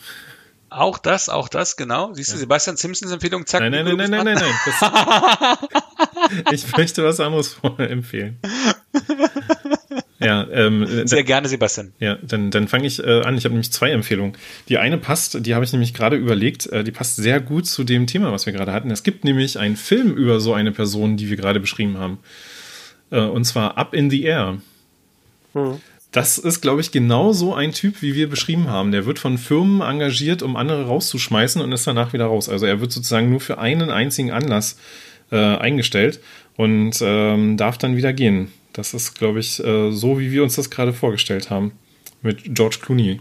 [0.69, 2.13] Auch das, auch das, genau.
[2.13, 2.41] Siehst du, ja.
[2.41, 3.61] Sebastian Simpsons Empfehlung, zack.
[3.61, 5.57] Nein, nein, nein, nein, nein, nein, nein,
[6.51, 8.39] das, Ich möchte was anderes empfehlen.
[10.19, 11.93] Ja, ähm, sehr gerne, Sebastian.
[11.99, 13.37] Ja, dann, dann fange ich äh, an.
[13.37, 14.33] Ich habe nämlich zwei Empfehlungen.
[14.67, 17.85] Die eine passt, die habe ich nämlich gerade überlegt, äh, die passt sehr gut zu
[17.85, 18.91] dem Thema, was wir gerade hatten.
[18.91, 22.19] Es gibt nämlich einen Film über so eine Person, die wir gerade beschrieben haben.
[23.11, 24.57] Äh, und zwar Up in the Air.
[25.53, 25.79] Hm.
[26.11, 28.91] Das ist, glaube ich, genau so ein Typ, wie wir beschrieben haben.
[28.91, 32.49] Der wird von Firmen engagiert, um andere rauszuschmeißen und ist danach wieder raus.
[32.49, 34.77] Also er wird sozusagen nur für einen einzigen Anlass
[35.31, 36.19] äh, eingestellt
[36.57, 38.51] und ähm, darf dann wieder gehen.
[38.79, 41.73] Das ist, glaube ich, äh, so, wie wir uns das gerade vorgestellt haben
[42.21, 43.19] mit George Clooney.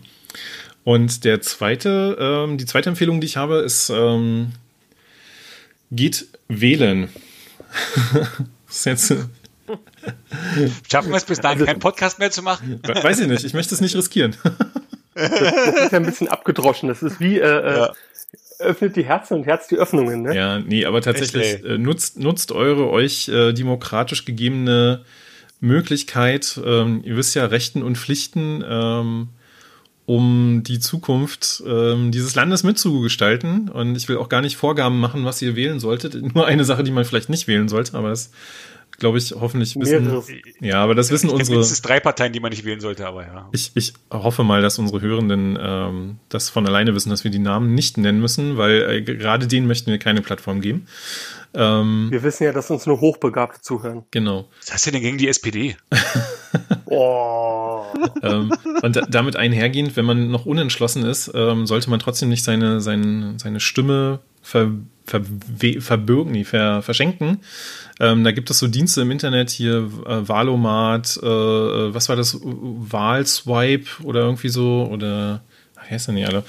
[0.84, 4.52] Und der zweite, ähm, die zweite Empfehlung, die ich habe, ist ähm,
[5.90, 7.08] geht wählen.
[8.68, 9.14] das ist jetzt
[10.88, 12.80] Schaffen wir es bis dahin, also, keinen Podcast mehr zu machen?
[12.84, 14.36] Weiß ich nicht, ich möchte es nicht riskieren.
[15.14, 16.88] Das, das ist ja ein bisschen abgedroschen.
[16.88, 17.92] Das ist wie, äh, äh ja
[18.60, 20.34] öffnet die Herzen und Herz die Öffnungen, ne?
[20.34, 25.04] Ja, nee, aber tatsächlich Echt, äh, nutzt, nutzt eure euch äh, demokratisch gegebene
[25.60, 29.28] Möglichkeit, ähm, ihr wisst ja, Rechten und Pflichten, ähm,
[30.06, 33.68] um die Zukunft ähm, dieses Landes mitzugestalten.
[33.68, 36.14] Und ich will auch gar nicht Vorgaben machen, was ihr wählen solltet.
[36.34, 38.30] Nur eine Sache, die man vielleicht nicht wählen sollte, aber das
[38.98, 40.22] glaube ich, hoffentlich wissen.
[40.60, 41.60] Ja, aber das wissen ich unsere.
[41.60, 43.48] Es drei Parteien, die man nicht wählen sollte, aber ja.
[43.52, 47.38] Ich, ich hoffe mal, dass unsere Hörenden ähm, das von alleine wissen, dass wir die
[47.38, 50.86] Namen nicht nennen müssen, weil äh, gerade denen möchten wir keine Plattform geben.
[51.54, 54.04] Ähm, wir wissen ja, dass uns nur Hochbegabte zuhören.
[54.10, 54.48] Genau.
[54.60, 55.76] Was hast du denn gegen die SPD?
[56.86, 57.84] oh.
[58.22, 62.44] ähm, und da, damit einhergehend, wenn man noch unentschlossen ist, ähm, sollte man trotzdem nicht
[62.44, 64.72] seine, seine, seine Stimme ver,
[65.06, 65.22] ver,
[65.80, 67.40] verbürgen, nee, ver, verschenken.
[68.00, 72.16] Ähm, da gibt es so Dienste im Internet hier, äh, Valomat, äh, äh was war
[72.16, 75.42] das, Wahlswipe oder irgendwie so, oder,
[75.76, 76.44] ach, heißt ja nicht alle.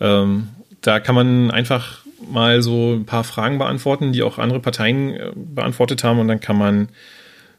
[0.00, 0.48] Ähm,
[0.80, 5.32] da kann man einfach mal so ein paar Fragen beantworten, die auch andere Parteien äh,
[5.34, 6.88] beantwortet haben und dann kann man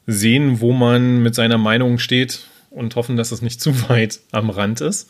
[0.08, 4.50] sehen, wo man mit seiner Meinung steht und hoffen, dass es nicht zu weit am
[4.50, 5.10] Rand ist.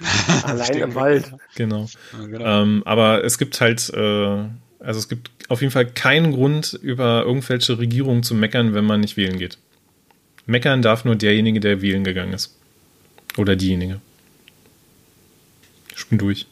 [0.44, 1.32] Allein im Wald.
[1.54, 1.88] Genau.
[2.12, 2.62] Ja, genau.
[2.62, 4.44] Ähm, aber es gibt halt, äh,
[4.78, 9.00] also es gibt auf jeden Fall keinen Grund, über irgendwelche Regierungen zu meckern, wenn man
[9.00, 9.58] nicht wählen geht.
[10.44, 12.56] Meckern darf nur derjenige, der wählen gegangen ist.
[13.36, 14.00] Oder diejenige.
[15.96, 16.46] Ich bin durch.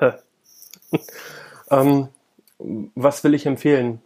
[1.80, 2.08] ähm,
[2.94, 4.00] was will ich empfehlen?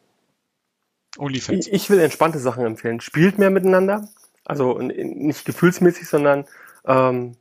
[1.18, 1.66] OnlyFans.
[1.66, 3.00] Ich, ich will entspannte Sachen empfehlen.
[3.00, 4.08] Spielt mehr miteinander.
[4.44, 6.46] Also nicht gefühlsmäßig, sondern
[6.86, 7.36] ähm,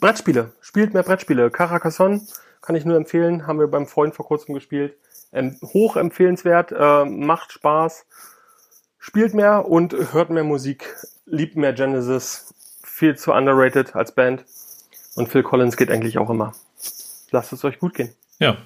[0.00, 0.52] Brettspiele.
[0.60, 1.50] Spielt mehr Brettspiele.
[1.50, 2.22] Carcassonne
[2.60, 3.46] kann ich nur empfehlen.
[3.46, 4.96] Haben wir beim Freund vor kurzem gespielt.
[5.32, 6.72] Ähm, hoch empfehlenswert.
[6.72, 8.06] Äh, macht Spaß.
[8.98, 10.96] Spielt mehr und hört mehr Musik.
[11.26, 12.54] Liebt mehr Genesis.
[12.82, 14.44] Viel zu underrated als Band.
[15.14, 16.52] Und Phil Collins geht eigentlich auch immer.
[17.30, 18.14] Lasst es euch gut gehen.
[18.38, 18.56] Ja,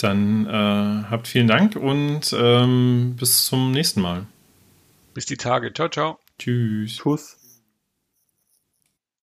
[0.00, 0.50] dann äh,
[1.10, 4.26] habt vielen Dank und ähm, bis zum nächsten Mal.
[5.14, 5.72] Bis die Tage.
[5.72, 6.18] Ciao, ciao.
[6.38, 6.96] Tschüss.
[6.96, 7.39] Tschüss.